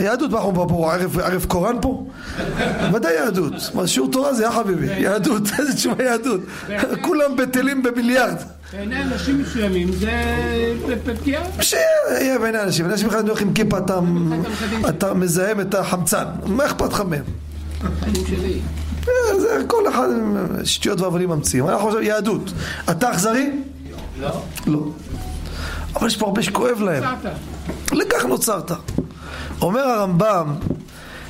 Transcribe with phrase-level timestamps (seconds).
[0.00, 2.06] יהדות, מה אנחנו פה, ערב, קוראן פה?
[2.92, 3.52] ודאי יהדות.
[3.74, 6.40] מה, שיעור תורה זה יא חביבי, יהדות, איזה תשובה יהדות?
[7.02, 8.36] כולם בטלים במיליארד.
[8.72, 10.10] בעיני אנשים מסוימים זה
[11.04, 11.42] פגיעה.
[11.60, 12.86] שיהיה בעיני אנשים.
[12.86, 13.78] אנשים בכלל הולכים עם כיפה,
[14.88, 16.24] אתה- מזהם את החמצן.
[16.46, 17.22] מה אכפת לך מהם?
[19.08, 21.68] אה, זה כל אחד עם שטויות ואבנים ממציאים.
[21.68, 22.52] אנחנו חושבים, יהדות.
[22.90, 23.50] אתה אכזרי?
[24.20, 24.42] לא.
[24.66, 24.80] לא.
[25.96, 27.02] אבל יש פה הרבה שכואב להם.
[27.02, 27.32] צעת.
[27.92, 28.70] לכך נוצרת.
[29.62, 30.54] אומר הרמב"ם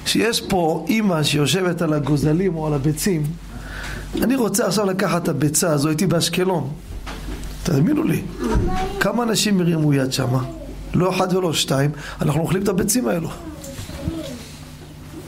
[0.06, 3.22] שיש פה אימא שיושבת על הגוזלים או על הביצים
[4.14, 6.70] אני רוצה עכשיו לקחת את הביצה הזו, הייתי באשקלון.
[7.62, 8.22] תאמינו לי
[9.00, 10.44] כמה אנשים הרימו יד שמה
[10.94, 11.90] לא אחד ולא שתיים
[12.22, 13.28] אנחנו אוכלים את הביצים האלו.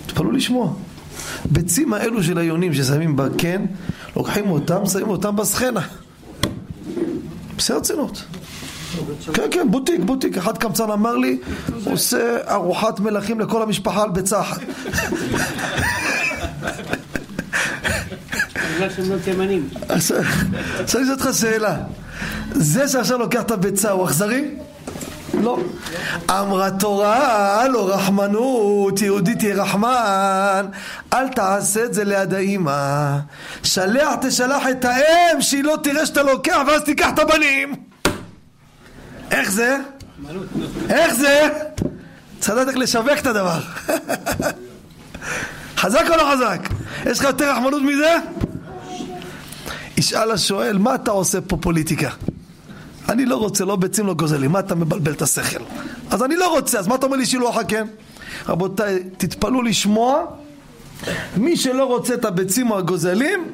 [0.07, 0.73] תתפלאו לשמוע.
[1.45, 3.65] ביצים האלו של היונים ששמים בקן
[4.17, 5.81] לוקחים אותם, שמים אותם בסחנה.
[7.57, 8.25] בשיא הרצינות
[9.35, 10.37] כן, כן, בוטיק, בוטיק.
[10.37, 11.39] אחד קמצן אמר לי,
[11.85, 14.61] עושה ארוחת מלכים לכל המשפחה על ביצה אחת.
[18.75, 21.77] בגלל שהם לא אני אותך שאלה.
[22.53, 24.45] זה שעכשיו לוקח את הביצה, הוא אכזרי?
[25.43, 25.59] לא.
[26.31, 30.67] אמרה תורה, לא רחמנות, יהודי תהיה רחמן,
[31.13, 33.17] אל תעשה את זה ליד האימא.
[33.63, 37.90] שלח תשלח את האם, שהיא לא תראה שאתה לוקח, ואז תיקח את הבנים.
[39.31, 39.77] איך זה?
[40.89, 41.49] איך זה?
[42.39, 43.61] צריך לדעת איך לשווק את הדבר.
[45.81, 46.69] חזק או לא חזק?
[47.07, 48.17] יש לך יותר רחמנות מזה?
[49.97, 52.11] ישאל השואל, מה אתה עושה פה פוליטיקה?
[53.09, 55.65] אני לא רוצה, לא ביצים, לא גוזלים, מה אתה מבלבל את השכל?
[56.11, 57.87] אז אני לא רוצה, אז מה אתה אומר לי שילוח הקן?
[58.49, 60.25] רבותיי, תתפלאו לשמוע,
[61.37, 63.45] מי שלא רוצה את הביצים או הגוזלים,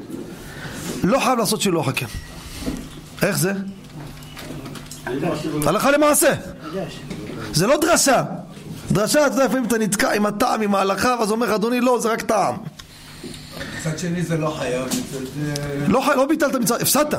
[1.05, 2.07] לא חייב לעשות שילוח הקן.
[3.23, 3.53] איך זה?
[5.67, 6.35] הלכה למעשה.
[7.53, 8.23] זה לא דרשה.
[8.93, 11.99] דרשה, אתה יודע, לפעמים אתה נתקע עם הטעם, עם ההלכה, ואז אומר לך, אדוני, לא,
[12.01, 12.55] זה רק טעם.
[13.81, 14.87] מצד שני זה לא חייב.
[15.89, 17.15] לא, לא ביטלת מצווה, הפסדת,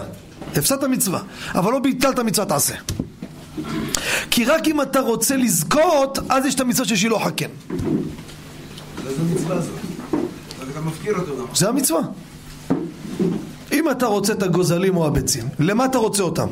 [0.56, 1.22] הפסדת מצווה,
[1.56, 2.76] אבל לא ביטלת מצווה תעשה.
[4.32, 7.26] כי רק אם אתה רוצה לזכות, אז יש את המצווה של אותו
[11.38, 11.46] גם.
[11.54, 12.02] זה המצווה.
[13.72, 16.48] אם אתה רוצה את הגוזלים או הביצים, למה אתה רוצה אותם?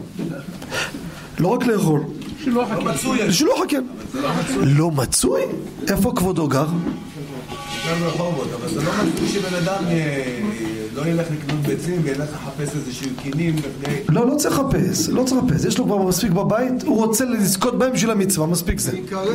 [1.40, 2.01] לא רק לאכול,
[2.44, 2.69] שלוח
[3.41, 3.84] לא הקן.
[4.63, 5.41] לא מצוי?
[5.88, 6.66] איפה כבודו גר?
[7.90, 10.40] גם ברחובות, אבל זה לא מצוי שבן אדם אה,
[10.96, 13.56] לא ילך לקנות ביצים וילך לחפש איזשהו קינים.
[14.09, 17.78] לא, לא צריך לחפש, לא צריך לחפש, יש לו כבר מספיק בבית, הוא רוצה לזכות
[17.78, 18.91] בהם בשביל המצווה, מספיק זה.
[19.12, 19.25] לא.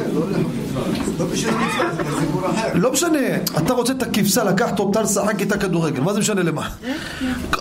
[1.18, 2.68] לא בשביל המצווה, זה סיפור אחר.
[2.74, 6.68] לא משנה, אתה רוצה את הכבשה, לקחת אותה לשחק איתה כדורגל, מה זה משנה למה?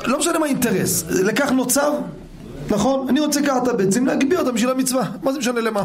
[0.05, 1.91] לא משנה מה האינטרס, לכך נוצר,
[2.69, 3.09] נכון?
[3.09, 5.83] אני רוצה לקחת את הביצים, להגביה אותם בשביל המצווה, מה זה משנה למה?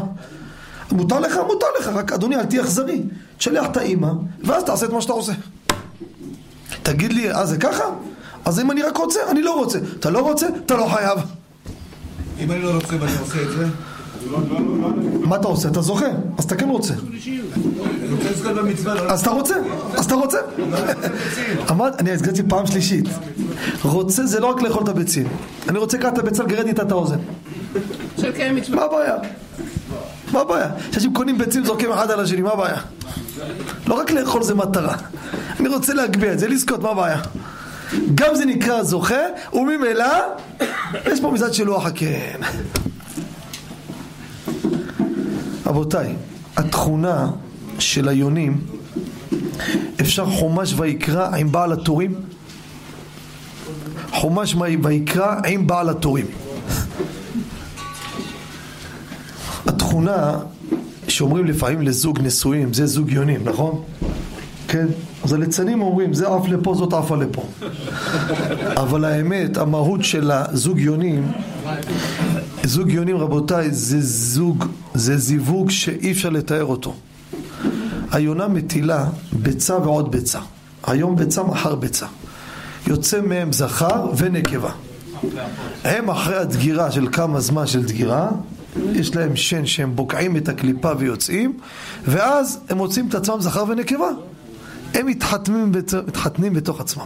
[0.91, 3.01] מותר לך, מותר לך, רק אדוני אל תהיה אכזרי,
[3.37, 4.11] תשלח את האימא,
[4.43, 5.33] ואז תעשה את מה שאתה עושה.
[6.83, 7.83] תגיד לי, אה זה ככה?
[8.45, 9.79] אז אם אני רק רוצה, אני לא רוצה.
[9.99, 11.19] אתה לא רוצה, אתה לא חייב.
[12.39, 13.65] אם אני לא רוצה ואני עושה את זה,
[15.21, 15.67] מה אתה עושה?
[15.67, 16.05] אתה זוכה,
[16.37, 16.93] אז אתה כן רוצה.
[19.09, 19.55] אז אתה רוצה,
[19.93, 20.37] אז אתה רוצה.
[21.71, 23.05] אמרת, אני הסגרתי פעם שלישית.
[23.83, 25.27] רוצה זה לא רק לאכול את הביצים.
[25.69, 27.17] אני רוצה לקחת את הביצה לגרד איתה את האוזן.
[28.65, 28.75] של.
[28.75, 29.15] מה הבעיה?
[30.31, 30.69] מה הבעיה?
[30.91, 32.77] שאנשים קונים ביצים זורקים אחד על השני, מה הבעיה?
[33.87, 34.95] לא רק לאכול זה מטרה.
[35.59, 37.21] אני רוצה להגביה את זה, לזכות, מה הבעיה?
[38.15, 39.21] גם זה נקרא זוכה,
[39.53, 40.05] וממילא
[41.05, 42.39] יש פה מצד שלוח הקן.
[45.65, 46.15] רבותיי,
[46.57, 47.31] התכונה
[47.79, 48.61] של היונים,
[50.01, 52.15] אפשר חומש ויקרא עם בעל הטורים?
[54.11, 56.25] חומש ויקרא עם בעל הטורים.
[59.65, 60.37] התכונה
[61.07, 63.81] שאומרים לפעמים לזוג נשואים, זה זוג יונים, נכון?
[64.67, 64.85] כן?
[65.23, 67.47] אז הליצנים אומרים, זה עף לפה, זאת עפה לפה.
[68.77, 71.31] אבל האמת, המהות של הזוג יונים,
[72.63, 76.93] זוג יונים רבותיי, זה זוג, זה זיווג שאי אפשר לתאר אותו.
[78.11, 80.39] היונה מטילה ביצה ועוד ביצה.
[80.87, 82.05] היום ביצה, מחר ביצה.
[82.87, 84.71] יוצא מהם זכר ונקבה.
[85.83, 88.29] הם אחרי הדגירה של כמה זמן של דגירה,
[88.91, 91.57] יש להם שן שהם בוקעים את הקליפה ויוצאים,
[92.07, 94.09] ואז הם מוצאים את עצמם זכר ונקבה.
[94.93, 95.93] הם מתחתנים, בת...
[95.93, 97.05] מתחתנים בתוך עצמם.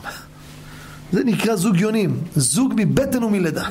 [1.12, 3.68] זה נקרא זוג יונים, זוג מבטן ומלידה.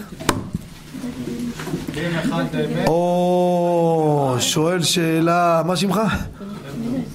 [2.86, 6.00] או, שואל שאלה, מה שמך?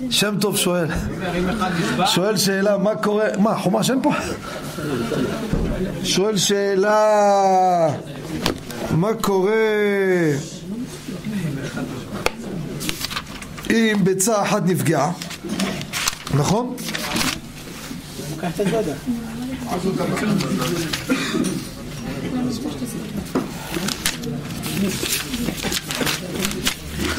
[0.09, 0.88] שם טוב שואל.
[2.06, 4.12] שואל שאלה, מה קורה, מה, חומש אין פה?
[6.03, 7.89] שואל שאלה,
[8.91, 9.53] מה קורה
[13.69, 15.12] אם ביצה אחת נפגעה,
[16.33, 16.75] נכון?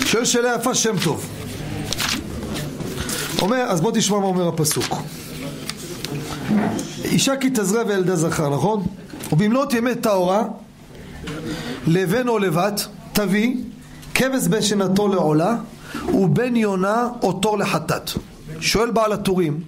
[0.05, 1.27] שואל שאלה יפה שם טוב.
[3.43, 4.95] אומר, אז בוא תשמע מה אומר הפסוק.
[7.05, 8.83] אישה כי תזרע וילדה זכר, נכון?
[9.33, 10.43] ובמלאת ימי טהרה,
[11.87, 13.55] לבן או לבת, תביא,
[14.15, 15.57] כבש בן שנתו לעולה,
[16.15, 18.11] ובן יונה או תור לחטאת.
[18.61, 19.61] שואל בעל הטורים,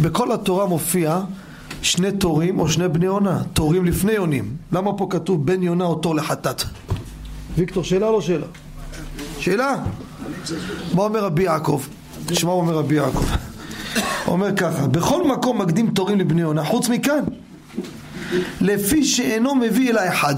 [0.00, 1.20] בכל התורה מופיע
[1.82, 4.56] שני תורים או שני בני יונה, תורים לפני יונים.
[4.72, 6.62] למה פה כתוב בן יונה או תור לחטאת?
[7.58, 8.46] ויקטור, שאלה או לא שאלה?
[9.38, 9.74] שאלה?
[10.94, 11.82] מה אומר רבי יעקב?
[12.26, 13.24] תשמע מה אומר רבי יעקב.
[14.26, 17.24] אומר ככה, בכל מקום מקדים תורים לבני יונה, חוץ מכאן.
[18.60, 20.34] לפי שאינו מביא אלא אחד.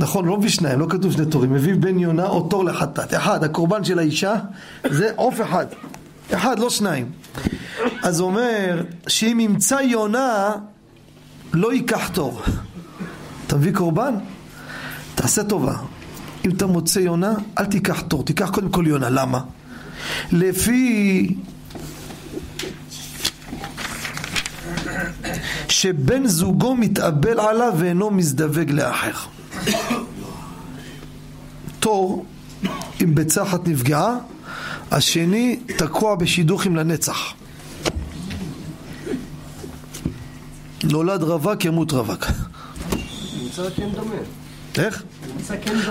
[0.00, 3.14] נכון, לא מביא שניים, לא כתוב שני תורים, מביא בן יונה או תור לחטאת.
[3.14, 4.34] אחד, הקורבן של האישה
[4.90, 5.66] זה עוף אחד.
[6.34, 7.10] אחד, לא שניים.
[8.02, 10.52] אז אומר שאם ימצא יונה,
[11.54, 12.42] לא ייקח תור.
[13.46, 14.14] אתה מביא קורבן?
[15.18, 15.74] תעשה טובה.
[16.44, 19.10] אם אתה מוצא יונה, אל תיקח תור, תיקח קודם כל יונה.
[19.10, 19.40] למה?
[20.32, 21.34] לפי
[25.68, 29.12] שבן זוגו מתאבל עליו ואינו מזדווג לאחר.
[31.80, 32.24] תור,
[33.02, 34.16] אם ביצה אחת נפגעה,
[34.90, 37.32] השני תקוע בשידוכים לנצח.
[40.84, 42.24] נולד רווק ימות רווק.
[43.42, 44.37] נמצא כן דומה.
[44.80, 45.02] איך?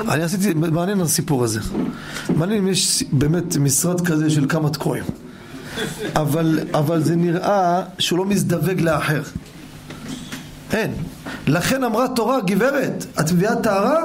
[0.09, 1.59] אני עשיתי, מעניין הסיפור הזה.
[2.35, 5.03] מעניין אם יש באמת משרד כזה של כמה תקועים.
[6.15, 9.21] אבל, אבל זה נראה שהוא לא מזדווג לאחר.
[10.73, 10.93] אין.
[11.47, 14.03] לכן אמרה תורה, גברת, את מביאה טהרה?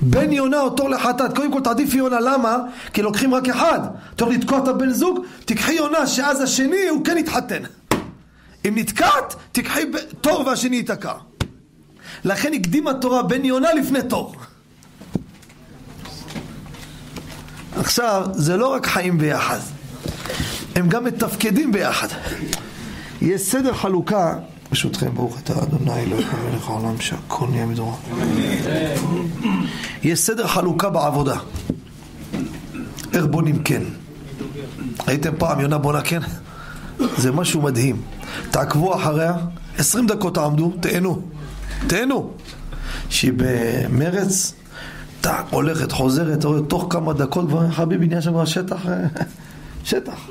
[0.00, 1.36] בן יונה או תור לחטאת.
[1.36, 2.58] קודם כל תעדיפי יונה, למה?
[2.92, 3.80] כי לוקחים רק אחד.
[4.20, 7.62] הולך לתקוע את הבן זוג, תיקחי יונה שאז השני הוא כן יתחתן.
[8.68, 9.82] אם נתקעת, תיקחי
[10.20, 11.12] תור והשני ייתקע.
[12.26, 14.34] לכן הקדימה תורה בן יונה לפני תור.
[17.76, 19.58] עכשיו, זה לא רק חיים ביחד,
[20.74, 22.08] הם גם מתפקדים ביחד.
[23.22, 24.34] יש סדר חלוקה,
[24.68, 27.96] ברשותכם, ברוך אתה אדוני אלוהיך מלך העולם שהכל נהיה מדורו.
[30.02, 31.36] יש סדר חלוקה בעבודה.
[33.12, 33.82] איך בונים כן?
[35.06, 36.20] הייתם פעם יונה בונה כן?
[37.16, 38.02] זה משהו מדהים.
[38.50, 39.32] תעקבו אחריה,
[39.78, 41.35] עשרים דקות תעמדו, תהנו.
[41.86, 42.30] תהנו.
[43.10, 44.54] שהיא במרץ,
[45.20, 48.86] טאק, הולכת, חוזרת, תוך כמה דקות כבר חביבי נהיה שם שטח,
[49.84, 50.28] שטח.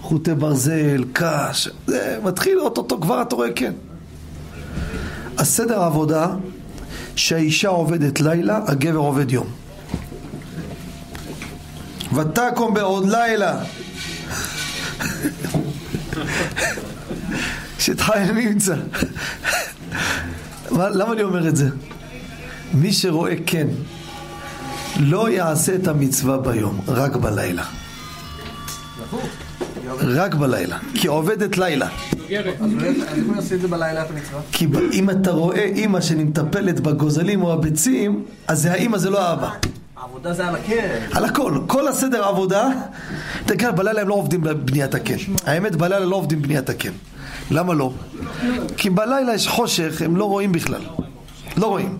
[0.00, 3.72] חוטי ברזל, קש, זה מתחיל אוטוטו, כבר אתה רואה כן.
[5.38, 6.28] הסדר העבודה
[7.16, 9.46] שהאישה עובדת לילה, הגבר עובד יום.
[12.14, 13.58] ותקום בעוד לילה
[17.78, 18.74] שתחיים נמצא.
[20.72, 21.68] מה- למה אני אומר את זה?
[22.74, 23.66] מי שרואה כן,
[25.00, 27.64] לא יעשה את המצווה ביום, רק בלילה.
[30.00, 31.88] רק בלילה, כי עובדת לילה.
[34.52, 39.50] כי אם אתה רואה אימא שמטפלת בגוזלים או הביצים, אז זה האימא, זה לא האבא.
[39.96, 41.00] העבודה זה על הקרן.
[41.12, 42.68] על הכל, כל הסדר העבודה,
[43.46, 45.16] תגיד, בלילה הם לא עובדים בבניית הקן.
[45.46, 46.92] האמת, בלילה לא עובדים בבניית הקן.
[47.52, 47.92] למה לא?
[48.76, 50.82] כי בלילה יש חושך, הם לא רואים בכלל.
[51.56, 51.98] לא רואים.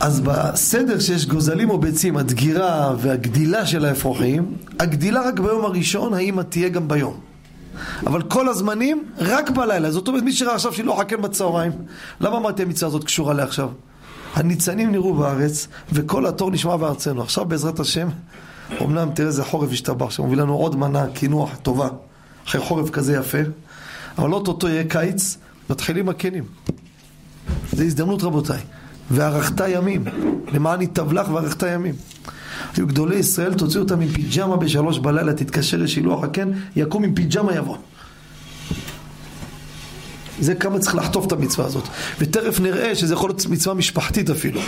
[0.00, 6.42] אז בסדר שיש גוזלים או ביצים, הדגירה והגדילה של האפרוחים, הגדילה רק ביום הראשון, האמא
[6.42, 7.20] תהיה גם ביום.
[8.06, 9.90] אבל כל הזמנים, רק בלילה.
[9.90, 11.72] זאת אומרת, מי שראה עכשיו שלא חכה בצהריים,
[12.20, 13.68] למה אמרתי המצווה הזאת קשורה לעכשיו?
[14.34, 17.22] הניצנים נראו בארץ, וכל התור נשמע בארצנו.
[17.22, 18.08] עכשיו בעזרת השם,
[18.82, 21.88] אמנם תראה איזה חורף השתבח, שמביא לנו עוד מנה, קינוח טובה,
[22.48, 23.38] אחרי חורף כזה יפה,
[24.18, 25.36] אבל אוטוטו יהיה קיץ,
[25.70, 26.44] מתחילים הקנים.
[27.72, 28.60] זו הזדמנות רבותיי.
[29.10, 30.04] וארכת ימים,
[30.52, 31.94] למען יתבלח וארכת ימים.
[32.76, 37.54] היו גדולי ישראל, תוציאו אותם עם פיג'מה בשלוש בלילה, תתקשר לשילוח הקן, יקום עם פיג'מה
[37.54, 37.76] יבוא.
[40.40, 41.84] זה כמה צריך לחטוף את המצווה הזאת.
[42.18, 44.60] ותכף נראה שזה יכול להיות מצווה משפחתית אפילו.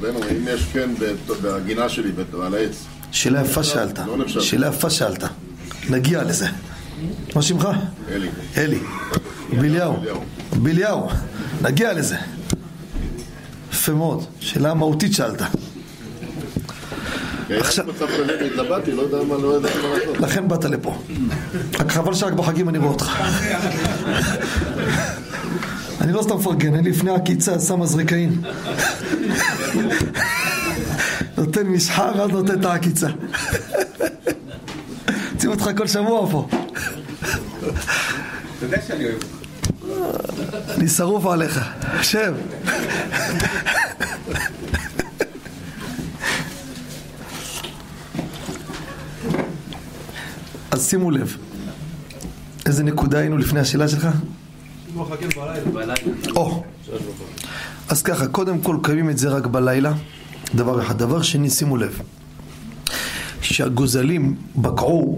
[0.00, 2.10] בנו, אם יש ב- בגינה שלי,
[2.42, 3.98] על העץ, שאלה יפה שאלת.
[3.98, 4.28] לא.
[4.28, 5.24] שאלה יפה שאלת.
[5.90, 6.46] נגיע לזה.
[7.34, 7.68] מה שמך?
[8.12, 8.28] אלי.
[8.56, 8.78] אלי.
[9.60, 9.96] בליהו.
[10.62, 11.08] בליהו.
[11.62, 12.16] נגיע לזה.
[13.72, 14.24] יפה מאוד.
[14.40, 15.42] שאלה מהותית שאלת.
[17.50, 17.58] לא
[20.06, 20.18] לא.
[20.18, 20.98] לכן באת לפה.
[21.80, 23.10] רק חבל שרק בחגים אני רואה אותך.
[26.00, 28.42] אני לא סתם מפרגן, אני לפני עקיצה שם מזרקאים.
[31.38, 33.08] נותן משחה ואז נותן את העקיצה.
[35.36, 36.48] רוצים אותך כל שבוע פה.
[36.50, 37.74] אתה
[38.62, 39.36] יודע שאני אוהב אותך.
[40.76, 41.60] אני שרוף עליך.
[42.02, 42.34] שב.
[50.70, 51.36] אז שימו לב,
[52.66, 54.08] איזה נקודה היינו לפני השאלה שלך?
[56.36, 56.62] או,
[57.88, 59.92] אז ככה, קודם כל קיימים את זה רק בלילה,
[60.54, 60.98] דבר אחד.
[60.98, 62.00] דבר שני, שימו לב,
[63.40, 65.15] שהגוזלים בקעו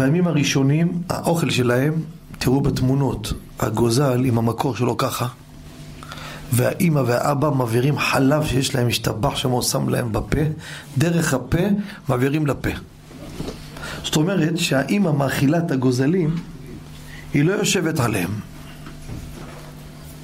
[0.00, 1.94] בימים הראשונים, האוכל שלהם,
[2.38, 5.26] תראו בתמונות, הגוזל עם המקור שלו ככה,
[6.52, 10.40] והאימא והאבא מעבירים חלב שיש להם, השתבח שם או שם להם בפה,
[10.98, 11.58] דרך הפה
[12.08, 12.70] מעבירים לפה.
[14.04, 16.34] זאת אומרת שהאימא מאכילה את הגוזלים,
[17.34, 18.30] היא לא יושבת עליהם.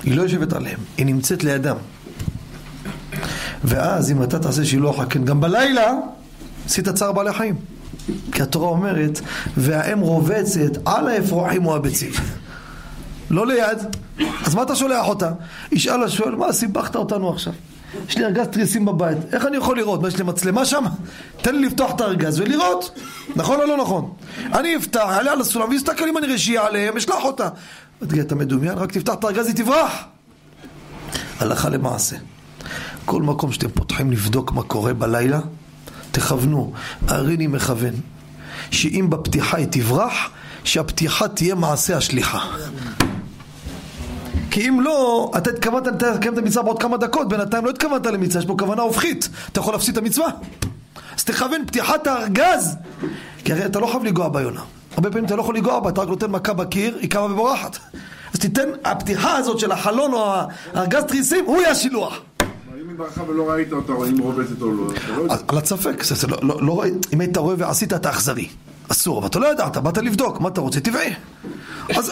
[0.05, 1.77] היא לא יושבת עליהם, היא נמצאת לידם.
[3.65, 5.93] ואז אם אתה תעשה שילוח הקן גם בלילה,
[6.67, 7.76] עשית צער בעלי חיים.
[8.33, 9.21] כי התורה אומרת,
[9.57, 12.11] והאם רובצת על האפרוחים או הביצים.
[13.31, 13.79] לא ליד.
[14.45, 15.31] אז מה אתה שולח אותה?
[15.73, 17.53] ישאל השואל, מה סיבכת אותנו עכשיו?
[18.09, 20.03] יש לי ארגז תריסים בבית, איך אני יכול לראות?
[20.03, 20.85] מה, יש לי מצלמה שם?
[21.43, 22.99] תן לי לפתוח את הארגז ולראות.
[23.37, 24.13] נכון או לא נכון?
[24.53, 27.49] אני אפתח, אעלה על הסולם ויסתכל אם אני רשיע עליהם, אשלח אותה.
[27.99, 28.79] תגיד, אתה מדומיין?
[28.79, 29.93] רק תפתח את הארגז, היא תברח.
[31.41, 32.17] הלכה למעשה.
[33.05, 35.41] כל מקום שאתם פותחים לבדוק מה קורה בלילה,
[36.17, 36.73] תכוונו,
[37.09, 37.95] הריני מכוון,
[38.71, 40.31] שאם בפתיחה היא תברח,
[40.65, 42.41] שהפתיחה תהיה מעשה השליחה.
[44.51, 48.41] כי אם לא, אתה התכוונת לקיים את המצווה בעוד כמה דקות, בינתיים לא התכוונת למצווה,
[48.43, 50.29] יש פה כוונה הופכית, אתה יכול להפסיד את המצווה.
[51.17, 52.77] אז תכוון פתיחת הארגז,
[53.45, 54.61] כי הרי אתה לא חייב לנגוע ביונה.
[54.95, 57.79] הרבה פעמים אתה לא יכול לנגוע בה, אתה רק נותן מכה בקיר, היא קמה ובורחת.
[58.35, 60.35] אז תיתן, הפתיחה הזאת של החלון או
[60.75, 62.21] הארגז תריסים, הוא יהיה השילוח.
[63.01, 65.35] אם ולא ראית אותה, או אם רובצת או לא, אתה לא יודע.
[65.35, 68.49] על זה לא- לא- לא אם היית רואה ועשית אתה אכזרי,
[68.89, 70.81] אסור, אבל אתה לא ידעת, באת לבדוק, מה אתה רוצה?
[70.81, 71.13] טבעי.
[71.97, 72.09] אז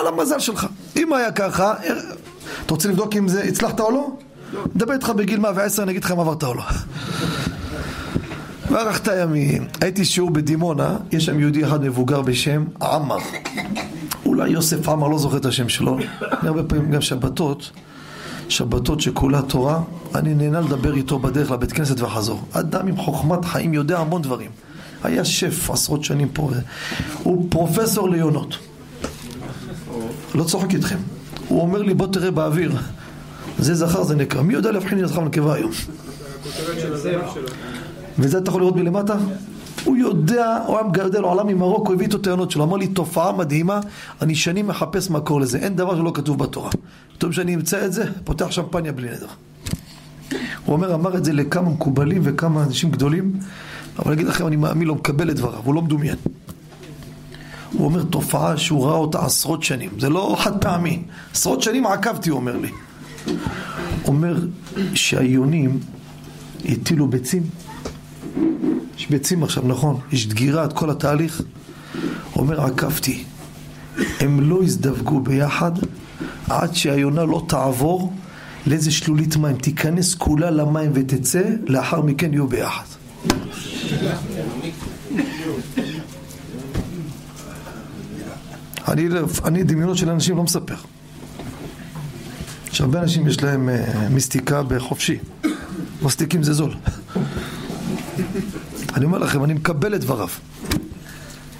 [0.00, 0.66] על המזל שלך.
[0.96, 1.74] אם היה ככה,
[2.66, 4.10] אתה רוצה לבדוק אם זה הצלחת או לא?
[4.74, 6.62] נדבר איתך בגיל 110, אני אגיד לך אם עברת או לא.
[8.70, 13.16] בארכת ימים, הייתי שיעור בדימונה, יש שם יהודי אחד מבוגר בשם עמר.
[14.26, 15.98] אולי יוסף עמר, לא זוכר את השם שלו.
[15.98, 17.70] אני הרבה פעמים גם שבתות,
[18.48, 19.80] שבתות שכולה תורה,
[20.14, 22.42] אני נהנה לדבר איתו בדרך לבית כנסת וחזור.
[22.52, 24.50] אדם עם חוכמת חיים יודע המון דברים.
[25.04, 26.50] היה שף עשרות שנים פה,
[27.22, 28.58] הוא פרופסור ליונות.
[30.34, 30.98] לא צוחק איתכם.
[31.48, 32.72] הוא אומר לי בוא תראה באוויר.
[33.58, 34.42] זה זכר זה נקרא.
[34.42, 35.70] מי יודע להבחין זכר ונקבה היום?
[38.18, 39.16] וזה אתה יכול לראות מלמטה?
[39.84, 43.80] הוא יודע, הוא היה מגדל עולם ממרוקו, הביא איתו טענות שלו, אמר לי תופעה מדהימה,
[44.22, 46.70] אני שנים מחפש מקור לזה, אין דבר שלא כתוב בתורה.
[47.18, 49.26] פתאום שאני אמצא את זה, פותח שמפניה בלי נדר.
[50.64, 53.32] הוא אומר, אמר את זה לכמה מקובלים וכמה אנשים גדולים,
[53.98, 56.16] אבל אני אגיד לכם, אני מאמין לו, מקבל את דבריו, הוא לא מדומיין.
[57.72, 62.30] הוא אומר תופעה שהוא ראה אותה עשרות שנים, זה לא חד פעמי, עשרות שנים עקבתי,
[62.30, 62.70] הוא אומר לי.
[64.06, 64.36] אומר
[64.94, 65.80] שהיונים
[66.64, 67.42] הטילו ביצים
[68.98, 70.00] יש ביצים עכשיו, נכון?
[70.12, 71.42] יש דגירה, את כל התהליך.
[72.36, 73.24] אומר, עקבתי.
[74.20, 75.72] הם לא יזדווגו ביחד
[76.48, 78.12] עד שהיונה לא תעבור
[78.66, 79.56] לאיזה שלולית מים.
[79.56, 82.84] תיכנס כולה למים ותצא, לאחר מכן יהיו ביחד.
[88.88, 89.08] אני,
[89.44, 90.74] אני דמיונות של אנשים לא מספר.
[92.72, 95.18] יש הרבה אנשים יש להם אה, מיסטיקה בחופשי.
[96.02, 96.74] מסטיקים זה זול.
[98.94, 100.28] אני אומר לכם, אני מקבל את דבריו.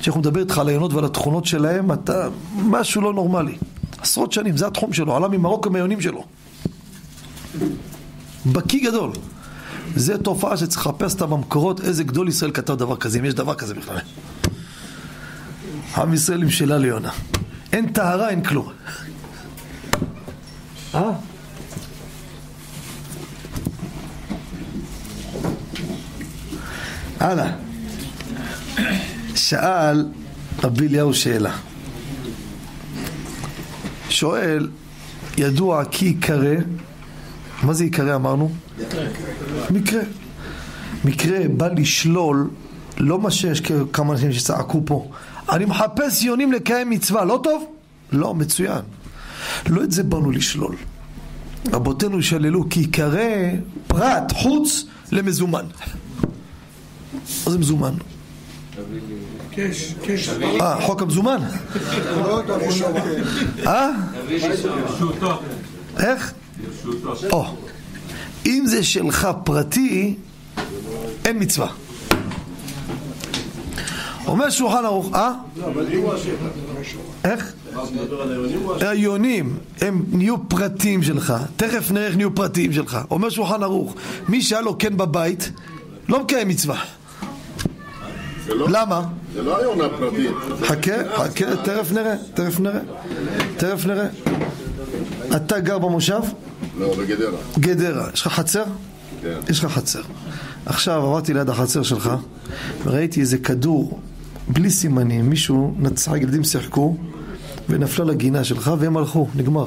[0.00, 3.56] כשאנחנו מדבר איתך על העיינות ועל התכונות שלהם, אתה משהו לא נורמלי.
[3.98, 6.24] עשרות שנים, זה התחום שלו, עלה ממרוקו מהיונים שלו.
[8.46, 9.12] בקיא גדול.
[9.96, 13.54] זה תופעה שצריך לחפש אותה במקורות, איזה גדול ישראל כתב דבר כזה, אם יש דבר
[13.54, 13.98] כזה בכלל.
[15.96, 17.10] עם ישראל עם שאלה ליונה.
[17.72, 18.68] אין טהרה, אין כלום.
[20.94, 21.10] אה?
[27.20, 27.50] הלאה.
[29.34, 30.06] שאל
[30.64, 31.52] רבי אליהו שאלה.
[34.08, 34.68] שואל,
[35.38, 36.54] ידוע כי ייקרא,
[37.62, 38.50] מה זה ייקרא אמרנו?
[39.70, 40.02] מקרה.
[41.04, 42.50] מקרה בא לשלול,
[42.98, 45.10] לא מה שיש כמה אנשים שצעקו פה,
[45.52, 47.64] אני מחפש יונים לקיים מצווה, לא טוב?
[48.12, 48.80] לא, מצוין.
[49.68, 50.76] לא את זה באנו לשלול.
[51.72, 53.20] רבותינו שללו כי ייקרא
[53.86, 55.64] פרט חוץ למזומן.
[57.46, 57.94] מה זה מזומן?
[59.50, 60.28] קש, קש.
[60.60, 61.38] אה, חוק המזומן?
[63.66, 63.90] אה?
[65.98, 66.32] איך?
[67.32, 67.44] או,
[68.46, 70.14] אם זה שלך פרטי,
[71.24, 71.68] אין מצווה.
[74.26, 75.32] אומר שולחן ערוך, אה?
[77.24, 77.52] איך?
[78.80, 82.98] היונים הם נהיו פרטים שלך, תכף נראה איך נהיו פרטיים שלך.
[83.10, 83.94] אומר שולחן ערוך,
[84.28, 85.50] מי שהיה לו כן בבית,
[86.08, 86.97] לא מקיים מצווה.
[88.48, 89.02] למה?
[89.34, 90.30] זה לא היונה פרטית.
[90.62, 92.80] חכה, חכה, תכף נראה, תכף נראה,
[93.56, 94.06] תכף נראה.
[95.36, 96.20] אתה גר במושב?
[96.78, 97.38] לא, בגדרה.
[97.58, 98.64] גדרה, יש לך חצר?
[99.22, 99.38] כן.
[99.48, 100.02] יש לך חצר.
[100.66, 102.10] עכשיו עברתי ליד החצר שלך
[102.84, 104.00] וראיתי איזה כדור
[104.48, 106.96] בלי סימנים, מישהו נצח, ילדים שיחקו
[107.68, 109.66] ונפלה לגינה שלך והם הלכו, נגמר.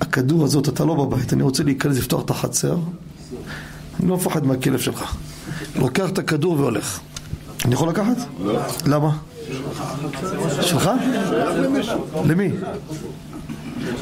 [0.00, 2.76] הכדור הזאת, אתה לא בבית, אני רוצה להיכנס לפתוח את החצר,
[4.00, 5.16] אני לא מפחד מהכלב שלך.
[5.76, 7.00] לוקח את הכדור והולך.
[7.64, 8.16] אני יכול לקחת?
[8.44, 8.60] לא.
[8.86, 9.16] למה?
[10.60, 10.90] שלך?
[12.26, 12.50] למי?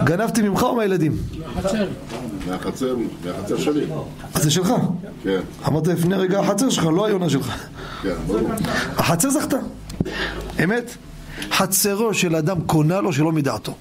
[0.05, 1.17] גנבתי ממך או מהילדים?
[2.47, 2.97] מהחצר,
[3.27, 3.87] מהחצר שלי.
[4.35, 4.73] אז זה שלך.
[5.23, 7.67] כן, אמרת לפני רגע החצר שלך, לא היונה שלך.
[8.03, 8.51] כן, ברור.
[8.97, 9.57] החצר זכתה.
[10.65, 10.97] אמת?
[11.51, 13.75] חצרו של אדם קונה לו שלא מדעתו.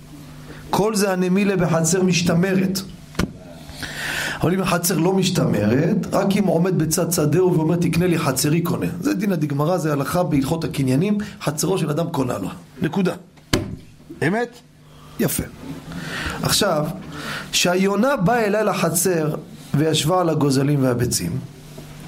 [0.70, 2.80] כל זה הנמילה בחצר משתמרת.
[4.42, 8.88] אבל אם החצר לא משתמרת, רק אם עומד בצד שדהו ואומר תקנה לי חצרי קונה.
[9.02, 12.50] זה דין הדגמרא, זה הלכה בהלכות הקניינים, חצרו של אדם קונה לו.
[12.82, 13.14] נקודה.
[14.28, 14.50] אמת?
[15.20, 15.44] יפה.
[16.44, 16.86] עכשיו,
[17.52, 19.36] שהיונה באה אליי לחצר
[19.74, 21.32] וישבה על הגוזלים והביצים,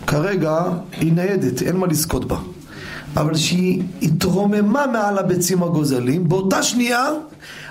[0.08, 2.38] כרגע היא ניידת, אין מה לזכות בה.
[3.18, 7.10] אבל שהיא התרוממה מעל הביצים הגוזלים, באותה שנייה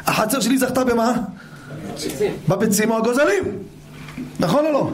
[0.06, 1.12] החצר שלי זכתה במה?
[2.48, 3.44] בביצים או הגוזלים.
[4.40, 4.92] נכון או לא?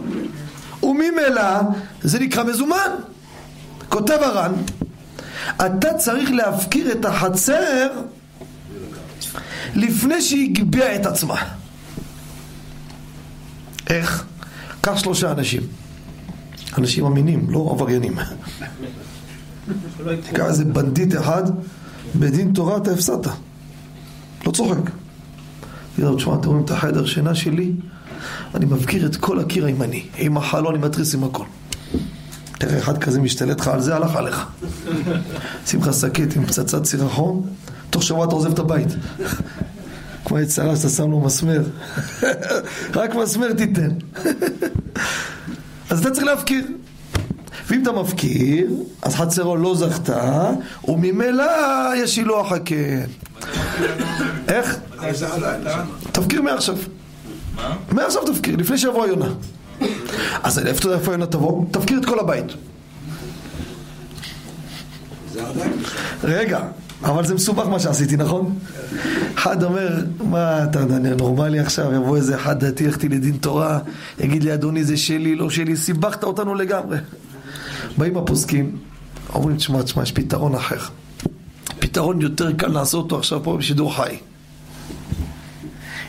[0.82, 1.60] וממילא
[2.02, 2.90] זה נקרא מזומן.
[3.88, 4.52] כותב הר"ן,
[5.66, 7.88] אתה צריך להפקיר את החצר
[9.74, 11.36] לפני שהיא הגביעה את עצמה.
[13.90, 14.24] איך?
[14.80, 15.62] קח שלושה אנשים.
[16.78, 18.18] אנשים אמינים, לא עבריינים.
[20.28, 21.42] תיקח איזה בנדיט אחד,
[22.16, 23.26] בדין תורה אתה הפסדת.
[24.46, 24.90] לא צוחק.
[25.96, 27.72] תגיד תשמע, אתם רואים את החדר שינה שלי?
[28.54, 31.44] אני מבקיר את כל הקיר הימני, עם החלון, עם התריס, עם הכל.
[32.58, 34.46] תראה, אחד כזה משתלט לך על זה, הלך עליך.
[35.66, 37.42] שים לך שקית עם פצצת סירחון,
[37.90, 38.88] תוך שבוע אתה עוזב את הבית.
[40.24, 41.62] כמו יצרה שאתה שם לו מסמר.
[42.94, 43.88] רק מסמר תיתן.
[45.90, 46.66] אז אתה צריך להפקיר.
[47.70, 48.70] ואם אתה מפקיר,
[49.02, 50.50] אז חצרו לא זכתה,
[50.88, 51.44] וממילא
[51.96, 53.04] יש שילוח הקן.
[54.48, 54.78] איך?
[56.12, 56.76] תפקיר מעכשיו.
[57.92, 59.28] מעכשיו תפקיר, לפני שיבוא היונה.
[60.42, 61.64] אז איפה איפה היונה תבוא?
[61.70, 62.46] תפקיר את כל הבית.
[66.24, 66.60] רגע,
[67.02, 68.58] אבל זה מסובך מה שעשיתי, נכון?
[69.34, 73.78] אחד אומר, מה אתה יודע, נורמלי עכשיו, יבוא איזה אחד דתי, ילכתי לדין תורה,
[74.18, 76.98] יגיד לי, אדוני, זה שלי, לא שלי, סיבכת אותנו לגמרי.
[77.98, 78.76] באים הפוסקים,
[79.34, 80.78] אומרים, תשמע, תשמע, יש פתרון אחר.
[81.78, 84.16] פתרון יותר קל לעשות אותו עכשיו פה בשידור חי.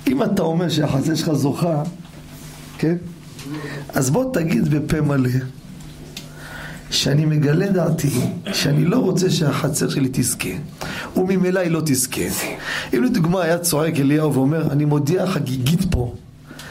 [0.07, 1.83] אם אתה אומר שהחזה שלך זוכה,
[2.77, 2.95] כן?
[3.89, 5.29] אז בוא תגיד בפה מלא
[6.89, 8.09] שאני מגלה דעתי
[8.53, 10.49] שאני לא רוצה שהחצר שלי תזכה
[11.15, 12.21] וממילא היא לא תזכה.
[12.93, 16.15] אם לדוגמה היה צועק אליהו ואומר אני מודיע חגיגית פה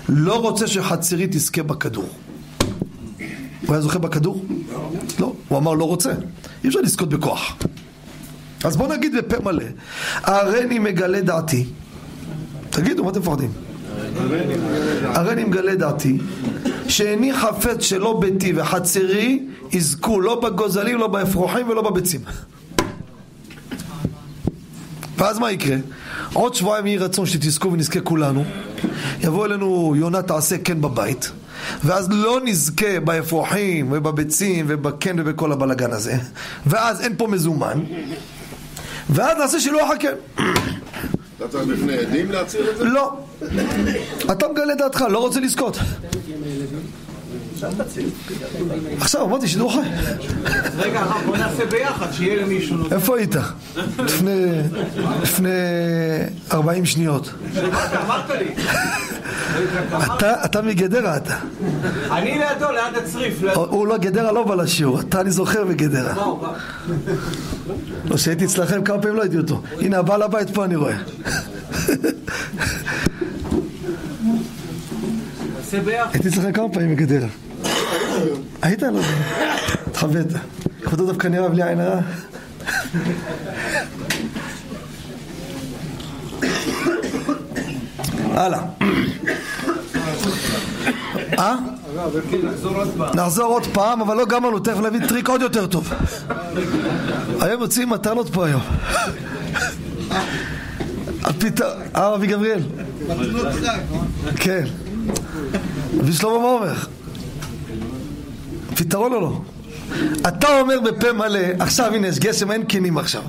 [0.08, 2.08] לא רוצה שחצרי תזכה בכדור.
[3.66, 4.44] הוא היה זוכה בכדור?
[5.20, 6.12] לא, הוא אמר לא רוצה.
[6.64, 7.56] אי אפשר לזכות בכוח.
[8.64, 9.64] אז בוא נגיד בפה מלא
[10.22, 11.66] הריני מגלה דעתי
[12.74, 13.50] תגידו מה אתם מפחדים?
[15.02, 16.18] הריני מגלה דעתי
[16.88, 22.20] שאיני חפץ שלא ביתי וחצרי יזכו לא בגוזלים, לא באפרוחים ולא בביצים.
[25.18, 25.76] ואז מה יקרה?
[26.32, 28.44] עוד שבועיים יהי רצון שתזכו ונזכה כולנו.
[29.20, 31.30] יבוא אלינו יונה תעשה כן בבית,
[31.84, 36.16] ואז לא נזכה באפרוחים ובביצים ובקן ובכל הבלגן הזה,
[36.66, 37.80] ואז אין פה מזומן,
[39.10, 40.44] ואז נעשה שילוח הקן.
[41.36, 42.84] אתה צריך בפני עדים להצהיר את זה?
[42.84, 43.12] לא.
[44.32, 45.76] אתה מגלה דעתך, לא רוצה לזכות.
[49.00, 49.88] עכשיו אמרתי שידור חי.
[50.76, 52.76] רגע, הרב, בוא נעשה ביחד, שיהיה למישהו.
[52.92, 53.34] איפה היית?
[53.98, 54.46] לפני,
[55.22, 55.50] לפני
[56.52, 57.30] 40 שניות.
[58.04, 58.54] אמרת לי.
[60.44, 61.36] אתה, מגדרה אתה.
[62.10, 63.42] אני לידו, ליד הצריף.
[63.54, 65.64] הוא לא גדרה לא בא לשיעור, אתה אני זוכר
[66.24, 66.52] הוא בא?
[68.04, 69.62] לא, שהייתי אצלכם כמה פעמים לא הייתי אותו.
[69.80, 70.96] הנה הבעל הבית פה אני רואה.
[75.72, 77.29] הייתי אצלכם כמה פעמים בגדרה.
[78.62, 78.83] היית?
[78.83, 79.09] לא יודע.
[79.87, 80.27] התחבאת.
[80.85, 82.00] כבודו דווקא נראה בלי עין הרע.
[88.35, 88.61] הלאה.
[91.38, 91.55] אה?
[93.14, 95.92] נחזור עוד פעם, אבל לא גמרנו, תכף נביא טריק עוד יותר טוב.
[97.40, 98.62] היום יוצאים מתנות פה היום.
[101.96, 102.61] אה, אבי גבריאל?
[104.37, 104.64] כן.
[106.00, 106.74] אבי שלמה מה אומר?
[108.74, 109.40] פתרון או לא?
[110.28, 113.22] אתה אומר בפה מלא, עכשיו הנה יש גשם, אין קינים עכשיו.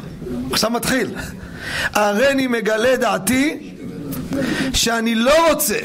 [0.52, 1.10] עכשיו מתחיל.
[1.94, 3.74] הריני מגלה דעתי
[4.74, 5.78] שאני לא רוצה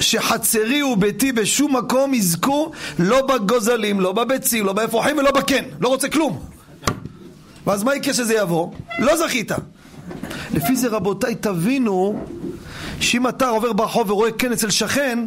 [0.00, 5.64] שחצרי וביתי בשום מקום יזכו לא בגוזלים, לא בביצים, לא באפרוחים ולא בקן.
[5.80, 6.42] לא רוצה כלום.
[7.66, 8.72] ואז מה יקרה שזה יבוא?
[8.98, 9.52] לא זכית.
[10.54, 12.24] לפי זה רבותיי תבינו
[13.02, 15.26] שאם אתה עובר ברחוב ורואה קן אצל שכן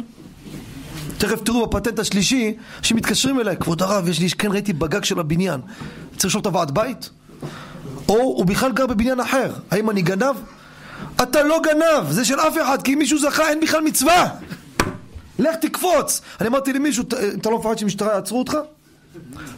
[1.18, 5.60] תכף תראו בפטנט השלישי שמתקשרים אליי כבוד הרב יש לי כן ראיתי בגג של הבניין
[6.10, 7.10] צריך לשאול את הוועד בית?
[8.08, 10.36] או הוא בכלל גר בבניין אחר האם אני גנב?
[11.22, 14.28] אתה לא גנב זה של אף אחד כי אם מישהו זכה אין בכלל מצווה
[15.38, 17.04] לך תקפוץ אני אמרתי למישהו
[17.40, 18.56] אתה לא מפחד שמשטרה יעצרו אותך?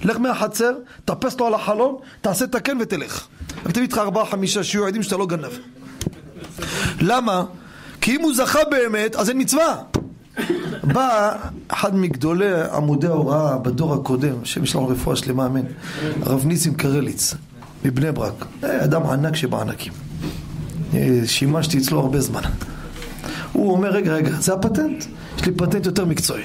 [0.05, 0.73] לך מהחצר,
[1.05, 3.27] תאפס לו על החלון, תעשה את הקן ותלך.
[3.65, 5.53] וכתב איתך ארבעה חמישה שיהיו עדים שאתה לא גנב.
[7.01, 7.45] למה?
[8.09, 9.77] כי אם הוא זכה באמת, אז אין מצווה.
[10.83, 11.37] בא
[11.68, 15.61] אחד מגדולי עמודי ההוראה בדור הקודם, השם לו רפואה שלמה, אמן,
[16.23, 17.35] הרב ניסים קרליץ,
[17.85, 19.92] מבני ברק, אדם ענק שבענקים.
[21.27, 22.40] שימשתי אצלו הרבה זמן.
[23.53, 25.05] הוא אומר, רגע, רגע, זה הפטנט?
[25.38, 26.44] יש לי פטנט יותר מקצועי.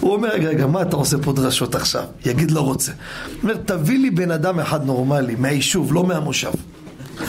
[0.00, 2.04] הוא אומר, רגע, רגע, מה אתה עושה פה דרשות עכשיו?
[2.26, 2.92] יגיד לא רוצה.
[2.92, 6.50] הוא אומר, תביא לי בן אדם אחד נורמלי, מהיישוב, לא מהמושב.